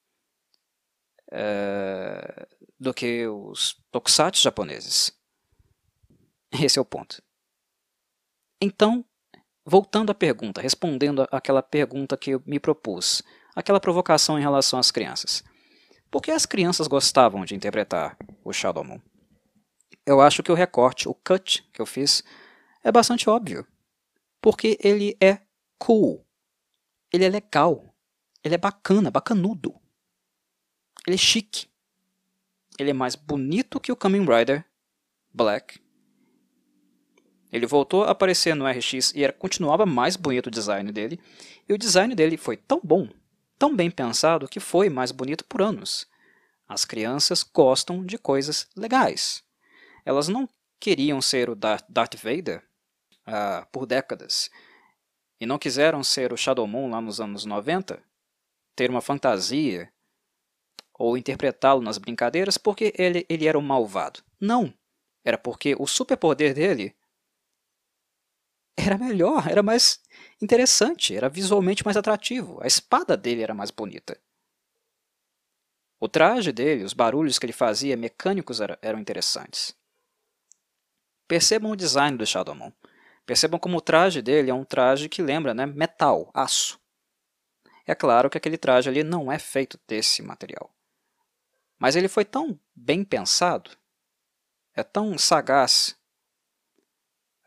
uh, 1.32 2.48
do 2.80 2.94
que 2.94 3.28
os 3.28 3.76
tokusatsu 3.92 4.42
japoneses. 4.42 5.12
Esse 6.52 6.78
é 6.78 6.82
o 6.82 6.86
ponto. 6.86 7.22
Então, 8.62 9.04
voltando 9.66 10.12
à 10.12 10.16
pergunta, 10.16 10.62
respondendo 10.62 11.28
àquela 11.32 11.62
pergunta 11.62 12.18
que 12.18 12.32
eu 12.32 12.44
me 12.46 12.60
propus, 12.60 13.22
aquela 13.56 13.80
provocação 13.80 14.38
em 14.38 14.42
relação 14.42 14.80
às 14.80 14.92
crianças. 14.92 15.44
Por 16.12 16.22
que 16.22 16.32
as 16.32 16.46
crianças 16.46 16.88
gostavam 16.88 17.44
de 17.44 17.56
interpretar 17.56 18.18
o 18.44 18.54
Shadow 18.54 18.84
Moon? 18.84 19.02
Eu 20.06 20.22
acho 20.22 20.44
que 20.44 20.52
o 20.52 20.56
recorte, 20.56 21.10
o 21.10 21.16
cut 21.16 21.68
que 21.74 21.82
eu 21.82 21.86
fiz, 21.86 22.24
é 22.84 22.92
bastante 22.92 23.30
óbvio. 23.30 23.66
Porque 24.46 24.78
ele 24.80 25.18
é 25.20 25.40
cool. 25.80 26.24
Ele 27.12 27.26
é 27.26 27.30
legal. 27.30 27.92
Ele 28.44 28.54
é 28.54 28.60
bacana, 28.60 29.10
bacanudo. 29.10 29.74
Ele 31.08 31.16
é 31.16 31.18
chique. 31.18 31.66
Ele 32.78 32.92
é 32.92 32.94
mais 32.94 33.16
bonito 33.16 33.80
que 33.80 33.92
o 33.92 33.96
Kamen 33.96 34.24
Rider 34.24 34.64
Black 35.34 35.84
ele 37.52 37.66
voltou 37.66 38.04
a 38.04 38.12
aparecer 38.12 38.56
no 38.56 38.68
RX 38.68 39.14
e 39.16 39.24
era, 39.24 39.34
continuava 39.34 39.84
mais 39.84 40.16
bonito 40.16 40.46
o 40.48 40.52
design 40.52 40.92
dele. 40.92 41.20
E 41.68 41.74
o 41.74 41.78
design 41.78 42.14
dele 42.14 42.38
foi 42.38 42.56
tão 42.56 42.80
bom, 42.84 43.10
tão 43.58 43.76
bem 43.76 43.90
pensado, 43.90 44.48
que 44.48 44.60
foi 44.60 44.90
mais 44.90 45.12
bonito 45.12 45.44
por 45.46 45.64
anos. 45.64 46.06
As 46.68 46.86
crianças 46.86 47.42
gostam 47.42 48.06
de 48.06 48.20
coisas 48.20 48.68
legais. 48.76 49.44
Elas 50.06 50.28
não 50.28 50.48
queriam 50.80 51.20
ser 51.20 51.50
o 51.50 51.56
Darth 51.56 52.16
Vader 52.22 52.62
por 53.72 53.86
décadas. 53.86 54.50
E 55.40 55.46
não 55.46 55.58
quiseram 55.58 56.04
ser 56.04 56.32
o 56.32 56.38
Shadow 56.38 56.68
Moon 56.68 56.90
lá 56.90 57.02
nos 57.02 57.20
anos 57.20 57.46
90, 57.46 58.02
ter 58.76 58.90
uma 58.90 59.02
fantasia 59.02 59.92
ou 60.98 61.18
interpretá-lo 61.18 61.82
nas 61.82 61.98
brincadeiras 61.98 62.58
porque 62.58 62.94
ele, 62.98 63.26
ele 63.30 63.48
era 63.48 63.60
um 63.60 63.62
malvado. 63.62 64.24
Não! 64.40 64.74
Era 65.24 65.38
porque 65.38 65.76
o 65.78 65.88
superpoder 65.88 66.54
dele 66.54 66.96
era 68.78 68.98
melhor, 68.98 69.48
era 69.50 69.64
mais 69.64 70.00
interessante, 70.42 71.16
era 71.16 71.30
visualmente 71.30 71.84
mais 71.84 71.98
atrativo. 71.98 72.62
A 72.62 72.68
espada 72.68 73.18
dele 73.18 73.42
era 73.42 73.54
mais 73.54 73.72
bonita. 73.72 74.20
O 76.00 76.08
traje 76.08 76.52
dele, 76.52 76.84
os 76.84 76.94
barulhos 76.94 77.40
que 77.40 77.46
ele 77.46 77.54
fazia 77.54 77.98
mecânicos 77.98 78.60
eram 78.82 79.00
interessantes. 79.00 79.76
Percebam 81.28 81.72
o 81.72 81.76
design 81.76 82.18
do 82.18 82.26
Shadow 82.26 82.54
Moon. 82.54 82.72
Percebam 83.26 83.60
como 83.60 83.78
o 83.78 83.82
traje 83.82 84.22
dele 84.22 84.52
é 84.52 84.54
um 84.54 84.64
traje 84.64 85.10
que 85.10 85.22
lembra 85.22 85.54
né, 85.54 85.66
metal, 85.66 86.30
aço. 86.34 86.80
É 87.86 87.96
claro 87.96 88.30
que 88.30 88.38
aquele 88.38 88.58
traje 88.58 88.90
ali 88.90 89.04
não 89.04 89.32
é 89.32 89.40
feito 89.40 89.80
desse 89.88 90.22
material. 90.22 90.74
Mas 91.78 91.96
ele 91.96 92.08
foi 92.08 92.24
tão 92.24 92.60
bem 92.74 93.04
pensado, 93.04 93.72
é 94.74 94.84
tão 94.84 95.18
sagaz 95.18 95.98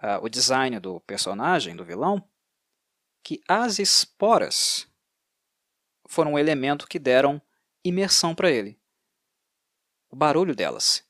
uh, 0.03 0.23
o 0.23 0.29
design 0.29 0.79
do 0.81 1.01
personagem, 1.01 1.75
do 1.75 1.85
vilão, 1.85 2.23
que 3.23 3.43
as 3.49 3.79
esporas 3.79 4.89
foram 6.07 6.33
um 6.33 6.39
elemento 6.39 6.87
que 6.87 6.99
deram 6.99 7.41
imersão 7.85 8.35
para 8.35 8.51
ele. 8.51 8.81
O 10.09 10.17
barulho 10.17 10.55
delas. 10.55 11.08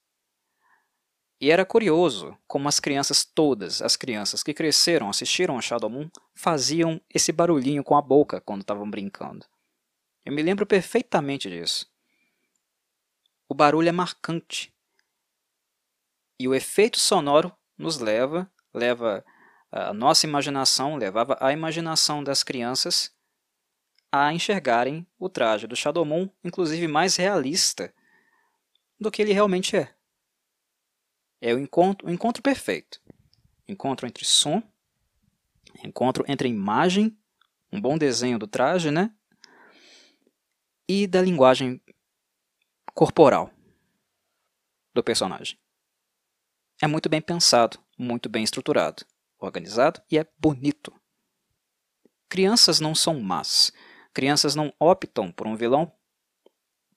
E 1.40 1.50
era 1.50 1.64
curioso 1.64 2.36
como 2.46 2.68
as 2.68 2.80
crianças 2.80 3.24
todas, 3.24 3.80
as 3.80 3.96
crianças 3.96 4.42
que 4.42 4.52
cresceram, 4.52 5.08
assistiram 5.08 5.56
a 5.56 5.60
Shadow 5.60 5.88
Moon, 5.88 6.10
faziam 6.34 7.00
esse 7.12 7.30
barulhinho 7.30 7.84
com 7.84 7.96
a 7.96 8.02
boca 8.02 8.40
quando 8.40 8.62
estavam 8.62 8.90
brincando. 8.90 9.46
Eu 10.24 10.32
me 10.32 10.42
lembro 10.42 10.66
perfeitamente 10.66 11.48
disso. 11.48 11.86
O 13.48 13.54
barulho 13.54 13.88
é 13.88 13.92
marcante. 13.92 14.74
E 16.40 16.48
o 16.48 16.54
efeito 16.54 16.98
sonoro 16.98 17.52
nos 17.76 17.98
leva 17.98 18.50
leva 18.74 19.24
a 19.70 19.92
nossa 19.92 20.26
imaginação, 20.26 20.96
levava 20.96 21.36
a 21.40 21.52
imaginação 21.52 22.22
das 22.24 22.42
crianças 22.42 23.14
a 24.10 24.32
enxergarem 24.32 25.06
o 25.18 25.28
traje 25.28 25.66
do 25.66 25.76
Shadow 25.76 26.04
Moon, 26.04 26.28
inclusive 26.42 26.88
mais 26.88 27.16
realista 27.16 27.92
do 28.98 29.10
que 29.10 29.20
ele 29.20 29.32
realmente 29.32 29.76
é. 29.76 29.94
É 31.40 31.54
o 31.54 31.58
encontro, 31.58 32.08
o 32.08 32.10
encontro 32.10 32.42
perfeito. 32.42 33.00
Encontro 33.66 34.06
entre 34.06 34.24
som, 34.24 34.62
encontro 35.84 36.24
entre 36.26 36.48
imagem, 36.48 37.16
um 37.72 37.80
bom 37.80 37.96
desenho 37.96 38.38
do 38.38 38.46
traje, 38.46 38.90
né? 38.90 39.14
E 40.88 41.06
da 41.06 41.20
linguagem 41.20 41.80
corporal 42.94 43.52
do 44.94 45.02
personagem. 45.02 45.58
É 46.80 46.86
muito 46.86 47.08
bem 47.08 47.20
pensado, 47.20 47.78
muito 47.96 48.28
bem 48.28 48.42
estruturado, 48.42 49.04
organizado 49.38 50.00
e 50.10 50.18
é 50.18 50.26
bonito. 50.38 50.92
Crianças 52.28 52.80
não 52.80 52.94
são 52.94 53.20
más. 53.20 53.72
Crianças 54.12 54.54
não 54.54 54.72
optam 54.80 55.30
por 55.30 55.46
um 55.46 55.56
vilão 55.56 55.92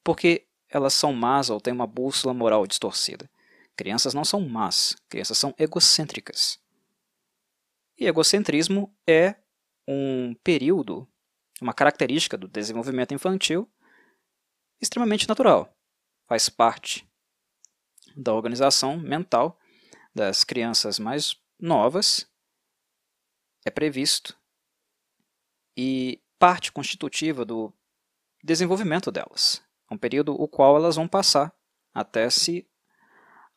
porque 0.04 0.48
elas 0.70 0.94
são 0.94 1.14
más 1.14 1.50
ou 1.50 1.60
têm 1.60 1.74
uma 1.74 1.86
bússola 1.86 2.34
moral 2.34 2.66
distorcida. 2.66 3.30
Crianças 3.76 4.14
não 4.14 4.24
são 4.24 4.42
más, 4.42 4.96
crianças 5.10 5.38
são 5.38 5.54
egocêntricas. 5.58 6.60
E 7.98 8.06
egocentrismo 8.06 8.94
é 9.08 9.36
um 9.88 10.36
período, 10.44 11.08
uma 11.62 11.74
característica 11.74 12.38
do 12.38 12.48
desenvolvimento 12.48 13.14
infantil 13.14 13.70
extremamente 14.80 15.28
natural. 15.28 15.76
Faz 16.28 16.50
parte 16.50 17.08
da 18.16 18.34
organização 18.34 18.98
mental 18.98 19.60
das 20.14 20.44
crianças 20.44 21.00
mais 21.00 21.38
novas 21.60 22.28
é 23.66 23.70
previsto 23.70 24.38
e 25.78 26.20
parte 26.40 26.72
constitutiva 26.72 27.46
do 27.46 27.72
desenvolvimento 28.44 29.12
delas. 29.12 29.64
É 29.90 29.94
um 29.94 29.98
período 29.98 30.34
o 30.34 30.48
qual 30.48 30.76
elas 30.76 30.96
vão 30.96 31.08
passar 31.08 31.54
até 31.94 32.30
se 32.30 32.68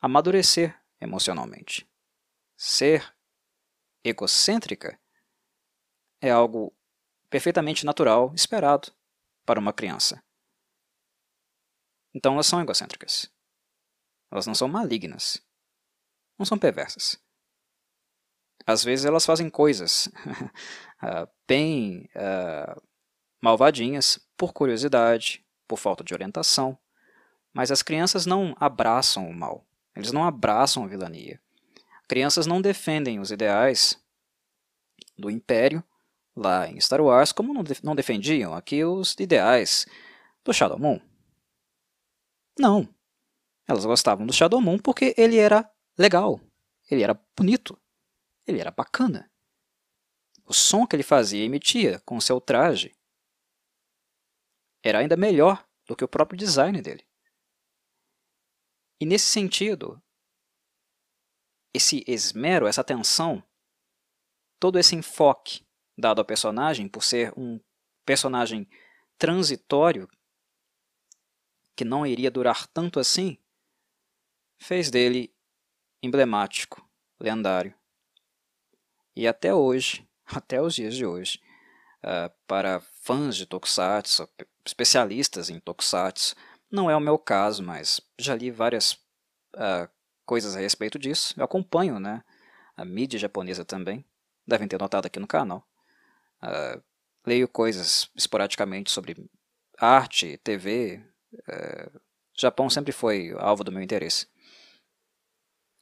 amadurecer 0.05 0.79
emocionalmente. 0.99 1.87
Ser 2.57 3.15
egocêntrica 4.03 4.99
é 6.21 6.31
algo 6.31 6.73
perfeitamente 7.29 7.85
natural, 7.85 8.33
esperado 8.35 8.93
para 9.45 9.59
uma 9.59 9.73
criança. 9.73 10.23
Então 12.13 12.33
elas 12.33 12.47
são 12.47 12.61
egocêntricas. 12.61 13.31
Elas 14.31 14.47
não 14.47 14.55
são 14.55 14.67
malignas 14.67 15.45
não 16.37 16.45
são 16.45 16.57
perversas. 16.57 17.17
Às 18.65 18.83
vezes 18.83 19.05
elas 19.05 19.25
fazem 19.25 19.49
coisas 19.49 20.07
uh, 21.03 21.29
bem 21.47 22.09
uh, 22.15 22.81
malvadinhas 23.41 24.19
por 24.35 24.53
curiosidade, 24.53 25.45
por 25.67 25.77
falta 25.77 26.03
de 26.03 26.13
orientação, 26.13 26.77
mas 27.53 27.71
as 27.71 27.81
crianças 27.81 28.25
não 28.25 28.55
abraçam 28.59 29.29
o 29.29 29.33
mal, 29.33 29.65
eles 29.95 30.11
não 30.11 30.23
abraçam 30.23 30.83
a 30.83 30.87
vilania. 30.87 31.39
Crianças 32.07 32.45
não 32.45 32.61
defendem 32.61 33.19
os 33.19 33.31
ideais 33.31 33.99
do 35.17 35.29
Império 35.29 35.83
lá 36.35 36.67
em 36.67 36.79
Star 36.79 37.01
Wars, 37.01 37.31
como 37.31 37.53
não, 37.53 37.95
defendiam 37.95 38.53
aqui 38.53 38.83
os 38.83 39.15
ideais 39.19 39.85
do 40.43 40.53
Shadow 40.53 40.77
Moon. 40.77 40.99
Não. 42.59 42.87
Elas 43.67 43.85
gostavam 43.85 44.27
do 44.27 44.33
Shadow 44.33 44.61
Moon 44.61 44.77
porque 44.77 45.15
ele 45.17 45.37
era 45.37 45.69
legal, 45.97 46.39
ele 46.91 47.01
era 47.01 47.19
bonito, 47.35 47.79
ele 48.45 48.59
era 48.59 48.69
bacana. 48.69 49.31
O 50.45 50.53
som 50.53 50.85
que 50.85 50.95
ele 50.95 51.03
fazia 51.03 51.41
e 51.41 51.45
emitia 51.45 51.99
com 52.05 52.21
seu 52.21 52.39
traje 52.39 52.93
era 54.83 54.99
ainda 54.99 55.17
melhor 55.17 55.65
do 55.87 55.95
que 55.95 56.03
o 56.03 56.07
próprio 56.07 56.37
design 56.37 56.79
dele. 56.81 57.03
E 58.99 59.05
nesse 59.05 59.25
sentido, 59.25 60.01
esse 61.73 62.03
esmero, 62.07 62.67
essa 62.67 62.81
atenção, 62.81 63.43
todo 64.59 64.79
esse 64.79 64.95
enfoque 64.95 65.65
dado 65.97 66.19
ao 66.19 66.25
personagem 66.25 66.87
por 66.87 67.03
ser 67.03 67.33
um 67.37 67.59
personagem 68.05 68.67
transitório 69.17 70.07
que 71.75 71.83
não 71.83 72.05
iria 72.05 72.31
durar 72.31 72.67
tanto 72.67 72.99
assim, 72.99 73.37
fez 74.57 74.89
dele 74.89 75.35
emblemático, 76.01 76.87
lendário. 77.19 77.75
E 79.15 79.27
até 79.27 79.53
hoje, 79.53 80.07
até 80.25 80.61
os 80.61 80.73
dias 80.75 80.95
de 80.95 81.05
hoje, 81.05 81.39
uh, 82.03 82.33
para 82.47 82.79
fãs 82.79 83.35
de 83.35 83.45
Tokusatsu, 83.45 84.29
especialistas 84.65 85.49
em 85.49 85.59
Tokusatsu. 85.59 86.35
Não 86.75 86.89
é 86.89 86.95
o 86.95 86.99
meu 86.99 87.17
caso, 87.17 87.63
mas 87.63 88.01
já 88.19 88.35
li 88.35 88.51
várias 88.51 88.95
uh, 89.55 89.89
coisas 90.25 90.57
a 90.57 90.59
respeito 90.59 90.99
disso. 90.99 91.33
Eu 91.37 91.45
acompanho 91.45 92.01
né, 92.01 92.21
a 92.75 92.83
mídia 92.83 93.17
japonesa 93.17 93.63
também, 93.63 94.03
devem 94.45 94.67
ter 94.67 94.77
notado 94.77 95.05
aqui 95.05 95.17
no 95.17 95.25
canal. 95.25 95.65
Uh, 96.43 96.83
leio 97.25 97.47
coisas 97.47 98.11
esporadicamente 98.13 98.91
sobre 98.91 99.15
arte, 99.79 100.37
TV. 100.43 101.01
Uh, 101.33 102.01
Japão 102.37 102.69
sempre 102.69 102.91
foi 102.91 103.33
alvo 103.37 103.63
do 103.63 103.71
meu 103.71 103.81
interesse. 103.81 104.27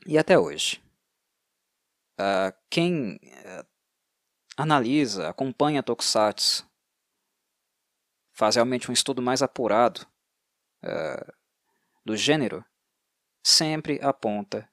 E 0.06 0.16
até 0.16 0.38
hoje. 0.38 0.80
Uh, 2.20 2.54
quem 2.70 3.16
uh, 3.16 3.66
analisa, 4.56 5.28
acompanha 5.28 5.82
Tokusatsu, 5.82 6.70
faz 8.32 8.54
realmente 8.54 8.92
um 8.92 8.94
estudo 8.94 9.24
mais 9.24 9.42
apurado 9.42 10.13
uh, 10.84 11.34
do 12.06 12.16
gênero, 12.16 12.64
sempre 13.44 14.00
aponta 14.02 14.70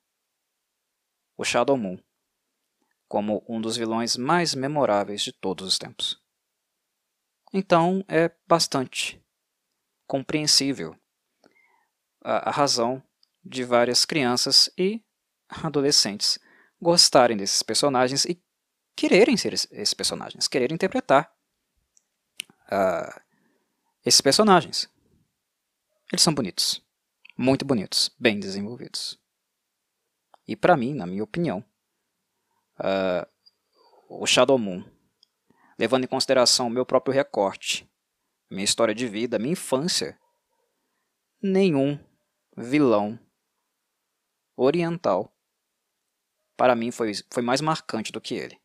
o 1.36 1.44
Shadow 1.44 1.76
Moon 1.76 1.98
como 3.08 3.44
um 3.48 3.60
dos 3.60 3.76
vilões 3.76 4.16
mais 4.16 4.54
memoráveis 4.54 5.22
de 5.22 5.32
todos 5.32 5.66
os 5.66 5.78
tempos. 5.78 6.22
Então 7.52 8.04
é 8.06 8.30
bastante 8.46 9.20
compreensível 10.06 10.96
a, 12.22 12.50
a 12.50 12.52
razão 12.52 13.02
de 13.44 13.64
várias 13.64 14.04
crianças 14.04 14.70
e 14.78 15.02
adolescentes 15.48 16.38
gostarem 16.80 17.36
desses 17.36 17.62
personagens 17.62 18.24
e 18.24 18.40
quererem 18.94 19.36
ser 19.36 19.54
esses 19.54 19.94
personagens, 19.94 20.46
quererem 20.46 20.74
interpretar 20.74 21.32
uh, 22.66 23.20
esses 24.04 24.20
personagens. 24.20 24.88
Eles 26.12 26.22
são 26.22 26.34
bonitos, 26.34 26.84
muito 27.36 27.64
bonitos, 27.64 28.10
bem 28.18 28.40
desenvolvidos. 28.40 29.18
E 30.46 30.56
para 30.56 30.76
mim, 30.76 30.94
na 30.94 31.06
minha 31.06 31.22
opinião, 31.22 31.64
uh, 32.80 33.26
o 34.08 34.26
Shadow 34.26 34.58
Moon, 34.58 34.84
levando 35.78 36.04
em 36.04 36.08
consideração 36.08 36.66
o 36.66 36.70
meu 36.70 36.84
próprio 36.84 37.14
recorte, 37.14 37.88
minha 38.50 38.64
história 38.64 38.94
de 38.94 39.06
vida, 39.06 39.38
minha 39.38 39.52
infância, 39.52 40.18
nenhum 41.40 41.98
vilão 42.56 43.18
oriental 44.56 45.32
para 46.56 46.74
mim 46.74 46.90
foi, 46.90 47.12
foi 47.30 47.42
mais 47.42 47.62
marcante 47.62 48.12
do 48.12 48.20
que 48.20 48.34
ele. 48.34 48.60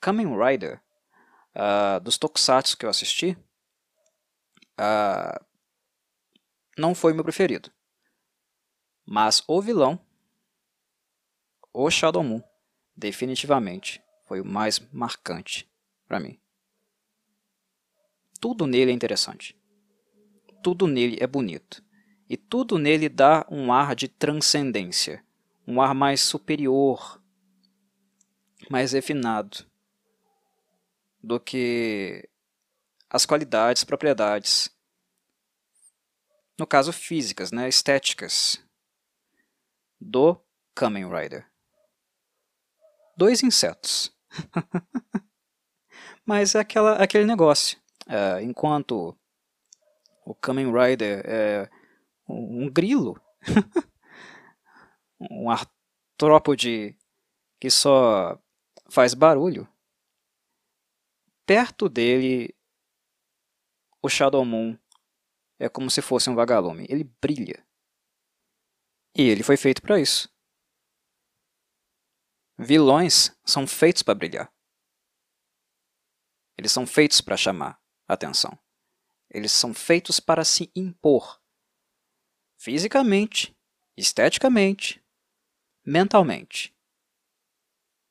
Kamen 0.00 0.38
Rider, 0.38 0.80
uh, 1.56 1.98
dos 1.98 2.16
tokusatsu 2.16 2.78
que 2.78 2.86
eu 2.86 2.90
assisti, 2.90 3.36
uh, 4.78 5.44
não 6.76 6.94
foi 6.94 7.12
meu 7.12 7.22
preferido. 7.22 7.70
Mas 9.06 9.42
o 9.46 9.60
vilão, 9.60 9.98
o 11.72 11.90
Shadow 11.90 12.22
Moon, 12.22 12.42
definitivamente 12.96 14.02
foi 14.26 14.40
o 14.40 14.44
mais 14.44 14.78
marcante 14.92 15.70
para 16.06 16.20
mim. 16.20 16.38
Tudo 18.40 18.66
nele 18.66 18.90
é 18.90 18.94
interessante. 18.94 19.56
Tudo 20.62 20.86
nele 20.86 21.18
é 21.20 21.26
bonito. 21.26 21.82
E 22.28 22.36
tudo 22.36 22.78
nele 22.78 23.08
dá 23.08 23.46
um 23.50 23.72
ar 23.72 23.94
de 23.94 24.06
transcendência 24.06 25.24
um 25.70 25.80
ar 25.80 25.94
mais 25.94 26.20
superior, 26.20 27.22
mais 28.68 28.92
refinado 28.92 29.64
do 31.22 31.38
que 31.38 32.28
as 33.08 33.24
qualidades, 33.24 33.84
propriedades, 33.84 34.70
no 36.60 36.66
caso 36.66 36.92
físicas, 36.92 37.50
né, 37.50 37.66
estéticas, 37.70 38.62
do 39.98 40.38
Kamen 40.74 41.08
Rider. 41.10 41.50
Dois 43.16 43.42
insetos. 43.42 44.14
Mas 46.24 46.54
é 46.54 46.60
aquela, 46.60 47.02
aquele 47.02 47.24
negócio. 47.24 47.80
É, 48.06 48.42
enquanto 48.42 49.16
o 50.22 50.34
Kamen 50.34 50.70
Rider 50.70 51.22
é 51.24 51.70
um, 52.28 52.64
um 52.68 52.70
grilo, 52.70 53.18
um 55.18 55.50
artrópode 55.50 56.94
que 57.58 57.70
só 57.70 58.38
faz 58.90 59.14
barulho, 59.14 59.66
perto 61.46 61.88
dele 61.88 62.54
o 64.02 64.10
Shadow 64.10 64.44
Moon 64.44 64.78
é 65.60 65.68
como 65.68 65.90
se 65.90 66.00
fosse 66.00 66.30
um 66.30 66.34
vagalume. 66.34 66.86
Ele 66.88 67.04
brilha. 67.04 67.64
E 69.14 69.22
ele 69.22 69.42
foi 69.42 69.56
feito 69.56 69.82
para 69.82 70.00
isso. 70.00 70.32
Vilões 72.58 73.30
são 73.44 73.66
feitos 73.66 74.02
para 74.02 74.14
brilhar. 74.14 74.52
Eles 76.56 76.72
são 76.72 76.86
feitos 76.86 77.20
para 77.20 77.36
chamar 77.36 77.80
atenção. 78.08 78.58
Eles 79.28 79.52
são 79.52 79.72
feitos 79.74 80.18
para 80.18 80.44
se 80.44 80.70
impor 80.74 81.40
fisicamente, 82.58 83.56
esteticamente, 83.96 85.02
mentalmente. 85.84 86.76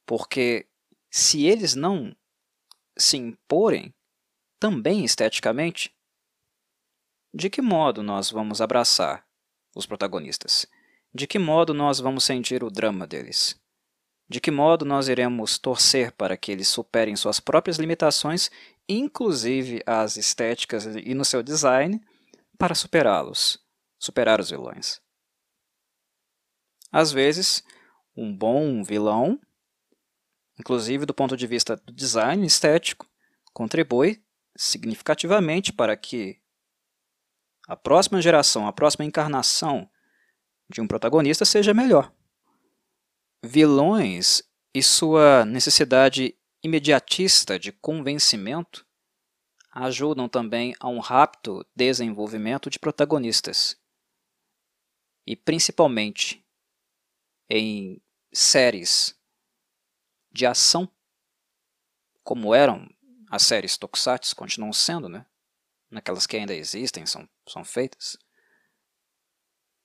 Porque 0.05 0.67
se 1.11 1.45
eles 1.45 1.75
não 1.75 2.15
se 2.97 3.17
imporem 3.17 3.93
também 4.59 5.05
esteticamente, 5.05 5.95
de 7.33 7.49
que 7.49 7.61
modo 7.61 8.01
nós 8.01 8.31
vamos 8.31 8.59
abraçar 8.59 9.25
os 9.75 9.85
protagonistas? 9.85 10.65
De 11.13 11.27
que 11.27 11.37
modo 11.37 11.73
nós 11.73 11.99
vamos 11.99 12.23
sentir 12.23 12.63
o 12.63 12.71
drama 12.71 13.05
deles? 13.05 13.59
De 14.27 14.39
que 14.39 14.51
modo 14.51 14.85
nós 14.85 15.07
iremos 15.07 15.57
torcer 15.57 16.11
para 16.11 16.37
que 16.37 16.51
eles 16.51 16.67
superem 16.67 17.15
suas 17.15 17.39
próprias 17.39 17.77
limitações, 17.77 18.49
inclusive 18.87 19.81
as 19.85 20.17
estéticas 20.17 20.85
e 20.85 21.13
no 21.13 21.25
seu 21.25 21.41
design, 21.41 22.01
para 22.57 22.75
superá-los, 22.75 23.59
superar 23.99 24.39
os 24.39 24.49
vilões? 24.49 25.01
Às 26.91 27.11
vezes, 27.11 27.63
um 28.15 28.35
bom 28.35 28.83
vilão, 28.83 29.39
inclusive 30.59 31.05
do 31.05 31.13
ponto 31.13 31.37
de 31.37 31.45
vista 31.45 31.75
do 31.75 31.93
design 31.93 32.45
estético, 32.45 33.07
contribui 33.53 34.23
significativamente 34.55 35.71
para 35.71 35.95
que 35.95 36.39
a 37.69 37.75
próxima 37.75 38.19
geração, 38.19 38.67
a 38.67 38.73
próxima 38.73 39.05
encarnação 39.05 39.87
de 40.67 40.81
um 40.81 40.87
protagonista 40.87 41.45
seja 41.45 41.71
melhor. 41.71 42.11
Vilões 43.43 44.41
e 44.73 44.81
sua 44.81 45.45
necessidade 45.45 46.35
imediatista 46.63 47.59
de 47.59 47.71
convencimento 47.71 48.87
ajudam 49.71 50.27
também 50.27 50.73
a 50.79 50.89
um 50.89 50.97
rápido 50.97 51.63
desenvolvimento 51.75 52.71
de 52.71 52.79
protagonistas. 52.79 53.79
E 55.27 55.35
principalmente 55.35 56.43
em 57.47 58.01
séries 58.33 59.15
de 60.31 60.47
ação, 60.47 60.91
como 62.23 62.55
eram 62.55 62.89
as 63.29 63.43
séries 63.43 63.77
Tokusatsu, 63.77 64.35
continuam 64.35 64.73
sendo, 64.73 65.07
né? 65.07 65.23
Naquelas 65.89 66.27
que 66.27 66.37
ainda 66.37 66.53
existem, 66.53 67.05
são, 67.05 67.27
são 67.47 67.63
feitas. 67.63 68.17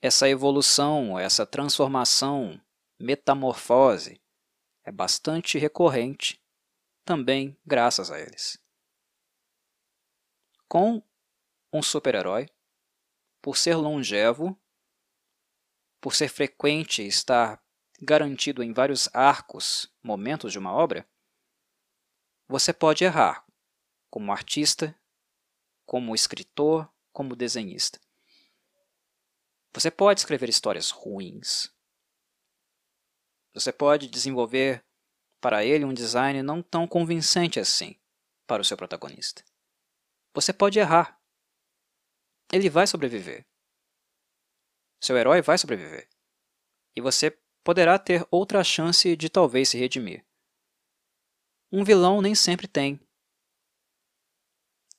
Essa 0.03 0.29
evolução, 0.29 1.19
essa 1.19 1.47
transformação, 1.47 2.61
metamorfose, 2.99 4.21
é 4.85 4.93
bastante 4.93 5.59
recorrente, 5.59 6.43
também 7.05 7.59
graças 7.65 8.11
a 8.11 8.21
eles. 8.21 8.59
Com 10.69 11.03
um 11.73 11.83
super-herói, 11.83 12.49
por 13.41 13.57
ser 13.57 13.77
longevo, 13.77 14.59
por 16.01 16.15
ser 16.15 16.29
frequente 16.29 17.03
e 17.03 17.07
estar 17.09 17.63
garantido 18.01 18.63
em 18.63 18.73
vários 18.73 19.09
arcos, 19.15 19.91
momentos 20.03 20.53
de 20.53 20.59
uma 20.59 20.73
obra, 20.73 21.09
você 22.47 22.73
pode 22.73 23.05
errar 23.05 23.45
como 24.11 24.31
artista, 24.31 24.95
como 25.85 26.15
escritor, 26.15 26.91
como 27.13 27.37
desenhista. 27.37 28.01
Você 29.73 29.91
pode 29.91 30.21
escrever 30.21 30.49
histórias 30.49 30.91
ruins. 30.91 31.73
Você 33.53 33.73
pode 33.73 34.09
desenvolver 34.09 34.85
para 35.41 35.65
ele 35.65 35.85
um 35.85 35.93
design 35.93 36.43
não 36.43 36.63
tão 36.63 36.87
convincente 36.87 37.61
assim 37.61 37.99
para 38.47 38.63
o 38.63 38.65
seu 38.65 38.77
protagonista. 38.77 39.45
Você 40.33 40.53
pode 40.53 40.79
errar. 40.79 41.21
Ele 42.53 42.71
vai 42.71 42.87
sobreviver. 42.87 43.47
Seu 45.01 45.17
herói 45.17 45.43
vai 45.43 45.59
sobreviver. 45.59 46.09
E 46.97 47.01
você 47.01 47.31
poderá 47.63 47.99
ter 47.99 48.27
outra 48.31 48.63
chance 48.63 49.17
de 49.17 49.29
talvez 49.29 49.69
se 49.71 49.79
redimir. 49.79 50.25
Um 51.71 51.85
vilão 51.85 52.23
nem 52.23 52.35
sempre 52.35 52.69
tem 52.69 53.04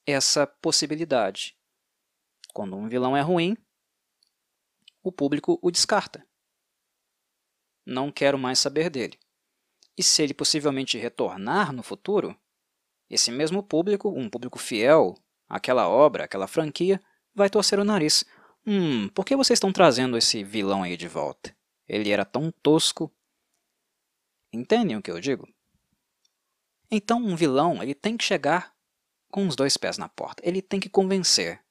essa 0.06 0.46
possibilidade. 0.46 1.58
Quando 2.54 2.76
um 2.76 2.88
vilão 2.88 3.18
é 3.18 3.22
ruim, 3.22 3.58
o 5.04 5.12
público 5.12 5.60
o 5.62 5.72
descarta. 5.72 6.26
Não 7.86 8.12
quero 8.12 8.38
mais 8.38 8.60
saber 8.60 8.90
dele. 8.90 9.20
E 9.98 10.04
se 10.04 10.22
ele 10.22 10.34
possivelmente 10.34 10.98
retornar 10.98 11.72
no 11.72 11.84
futuro, 11.84 12.38
esse 13.10 13.32
mesmo 13.32 13.62
público, 13.62 14.10
um 14.10 14.30
público 14.30 14.58
fiel 14.58 15.16
àquela 15.48 15.88
obra, 15.88 16.26
àquela 16.26 16.48
franquia, 16.48 17.00
vai 17.34 17.50
torcer 17.50 17.80
o 17.80 17.84
nariz. 17.84 18.26
Hum, 18.66 19.08
por 19.10 19.24
que 19.24 19.36
vocês 19.36 19.58
estão 19.58 19.72
trazendo 19.72 20.18
esse 20.18 20.44
vilão 20.44 20.84
aí 20.84 20.98
de 20.98 21.08
volta? 21.08 21.56
Ele 21.88 22.10
era 22.10 22.26
tão 22.26 22.52
tosco. 22.52 23.14
Entendem 24.52 24.98
o 24.98 25.02
que 25.02 25.12
eu 25.12 25.20
digo? 25.20 25.48
Então, 26.90 27.20
um 27.20 27.36
vilão 27.36 27.82
ele 27.82 27.94
tem 27.94 28.18
que 28.18 28.24
chegar 28.24 28.75
com 29.36 29.46
os 29.50 29.56
dois 29.58 29.76
pés 29.76 29.98
na 29.98 30.08
porta. 30.08 30.42
Ele 30.48 30.62
tem 30.62 30.80
que 30.80 30.88
convencer. 30.88 31.62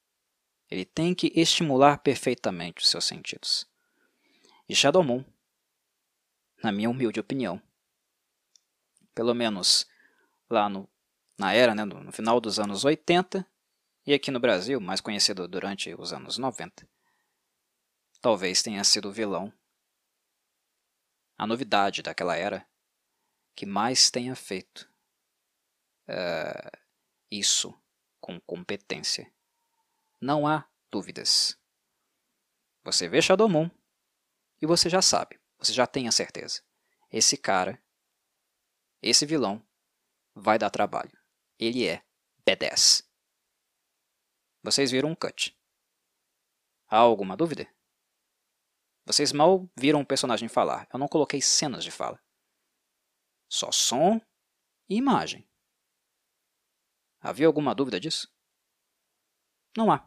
Ele 0.71 0.85
tem 0.85 1.15
que 1.15 1.33
estimular 1.35 1.97
perfeitamente 1.97 2.83
os 2.83 2.91
seus 2.91 3.07
sentidos. 3.07 3.67
E 4.69 4.77
Shadow 4.77 5.03
Moon, 5.03 5.25
na 6.63 6.71
minha 6.71 6.91
humilde 6.91 7.19
opinião, 7.19 7.59
pelo 9.15 9.33
menos 9.33 9.87
lá 10.51 10.69
no, 10.69 10.87
na 11.39 11.55
era, 11.55 11.75
né, 11.75 11.87
no, 11.87 12.13
final 12.13 12.39
dos 12.39 12.59
anos 12.59 12.85
80, 12.85 13.47
e 14.07 14.13
aqui 14.13 14.31
no 14.31 14.41
Brasil, 14.41 14.79
mais 14.79 15.01
conhecido 15.01 15.49
durante 15.49 15.95
os 15.95 16.13
anos 16.13 16.37
90, 16.37 16.87
talvez 18.21 18.63
tenha 18.63 18.85
sido 18.85 19.09
o 19.09 19.13
vilão, 19.13 19.51
a 21.39 21.47
novidade 21.47 22.03
daquela 22.03 22.37
era, 22.37 22.67
que 23.57 23.65
mais 23.65 24.11
tenha 24.11 24.37
feito 24.37 24.87
uh, 26.11 26.84
isso 27.39 27.75
com 28.21 28.41
competência. 28.41 29.33
Não 30.21 30.47
há 30.47 30.69
dúvidas. 30.91 31.59
Você 32.85 33.09
vê 33.09 33.21
Shadow 33.21 33.49
Moon 33.49 33.71
e 34.61 34.67
você 34.67 34.89
já 34.89 35.03
sabe, 35.03 35.41
você 35.59 35.73
já 35.73 35.87
tem 35.87 36.07
a 36.07 36.13
certeza. 36.13 36.63
Esse 37.11 37.37
cara, 37.37 37.83
esse 39.03 39.27
vilão, 39.27 39.65
vai 40.35 40.59
dar 40.59 40.71
trabalho. 40.71 41.17
Ele 41.59 41.87
é 41.87 42.05
badass. 42.47 43.09
Vocês 44.63 44.91
viram 44.91 45.11
um 45.11 45.15
cut. 45.15 45.57
Há 46.89 46.97
alguma 46.99 47.37
dúvida? 47.37 47.69
Vocês 49.05 49.33
mal 49.33 49.69
viram 49.77 50.01
o 50.01 50.07
personagem 50.07 50.49
falar. 50.49 50.89
Eu 50.93 50.99
não 50.99 51.09
coloquei 51.09 51.41
cenas 51.43 51.85
de 51.85 51.91
fala. 51.91 52.23
Só 53.49 53.71
som 53.71 54.21
e 54.89 54.97
imagem. 54.97 55.47
Havia 57.25 57.47
alguma 57.47 57.75
dúvida 57.75 57.99
disso? 57.99 58.31
Não 59.75 59.91
há. 59.91 60.07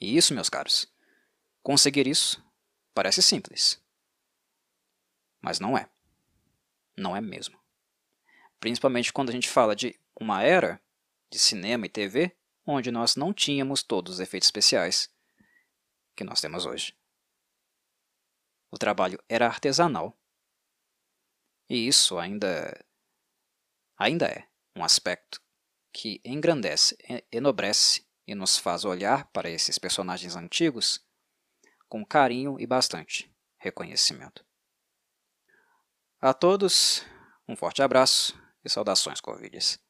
E 0.00 0.16
isso, 0.16 0.34
meus 0.34 0.48
caros, 0.48 0.92
conseguir 1.62 2.08
isso 2.08 2.44
parece 2.92 3.22
simples. 3.22 3.80
Mas 5.40 5.60
não 5.60 5.78
é. 5.78 5.88
Não 6.96 7.14
é 7.14 7.20
mesmo. 7.20 7.56
Principalmente 8.58 9.12
quando 9.12 9.30
a 9.30 9.32
gente 9.32 9.48
fala 9.48 9.76
de 9.76 9.96
uma 10.20 10.42
era 10.42 10.82
de 11.30 11.38
cinema 11.38 11.86
e 11.86 11.88
TV 11.88 12.36
onde 12.66 12.90
nós 12.90 13.14
não 13.14 13.32
tínhamos 13.32 13.80
todos 13.80 14.14
os 14.14 14.20
efeitos 14.20 14.48
especiais 14.48 15.08
que 16.16 16.24
nós 16.24 16.40
temos 16.40 16.66
hoje. 16.66 16.92
O 18.68 18.76
trabalho 18.76 19.22
era 19.28 19.46
artesanal. 19.46 20.18
E 21.70 21.86
isso 21.86 22.18
ainda, 22.18 22.84
ainda 23.96 24.26
é 24.26 24.48
um 24.74 24.82
aspecto 24.82 25.40
que 25.98 26.20
engrandece, 26.24 26.96
enobrece 27.32 28.06
e 28.24 28.32
nos 28.32 28.56
faz 28.56 28.84
olhar 28.84 29.26
para 29.32 29.50
esses 29.50 29.80
personagens 29.80 30.36
antigos 30.36 31.04
com 31.88 32.06
carinho 32.06 32.56
e 32.60 32.68
bastante 32.68 33.28
reconhecimento. 33.58 34.46
A 36.20 36.32
todos, 36.32 37.04
um 37.48 37.56
forte 37.56 37.82
abraço 37.82 38.40
e 38.64 38.70
saudações 38.70 39.20
Corvides. 39.20 39.80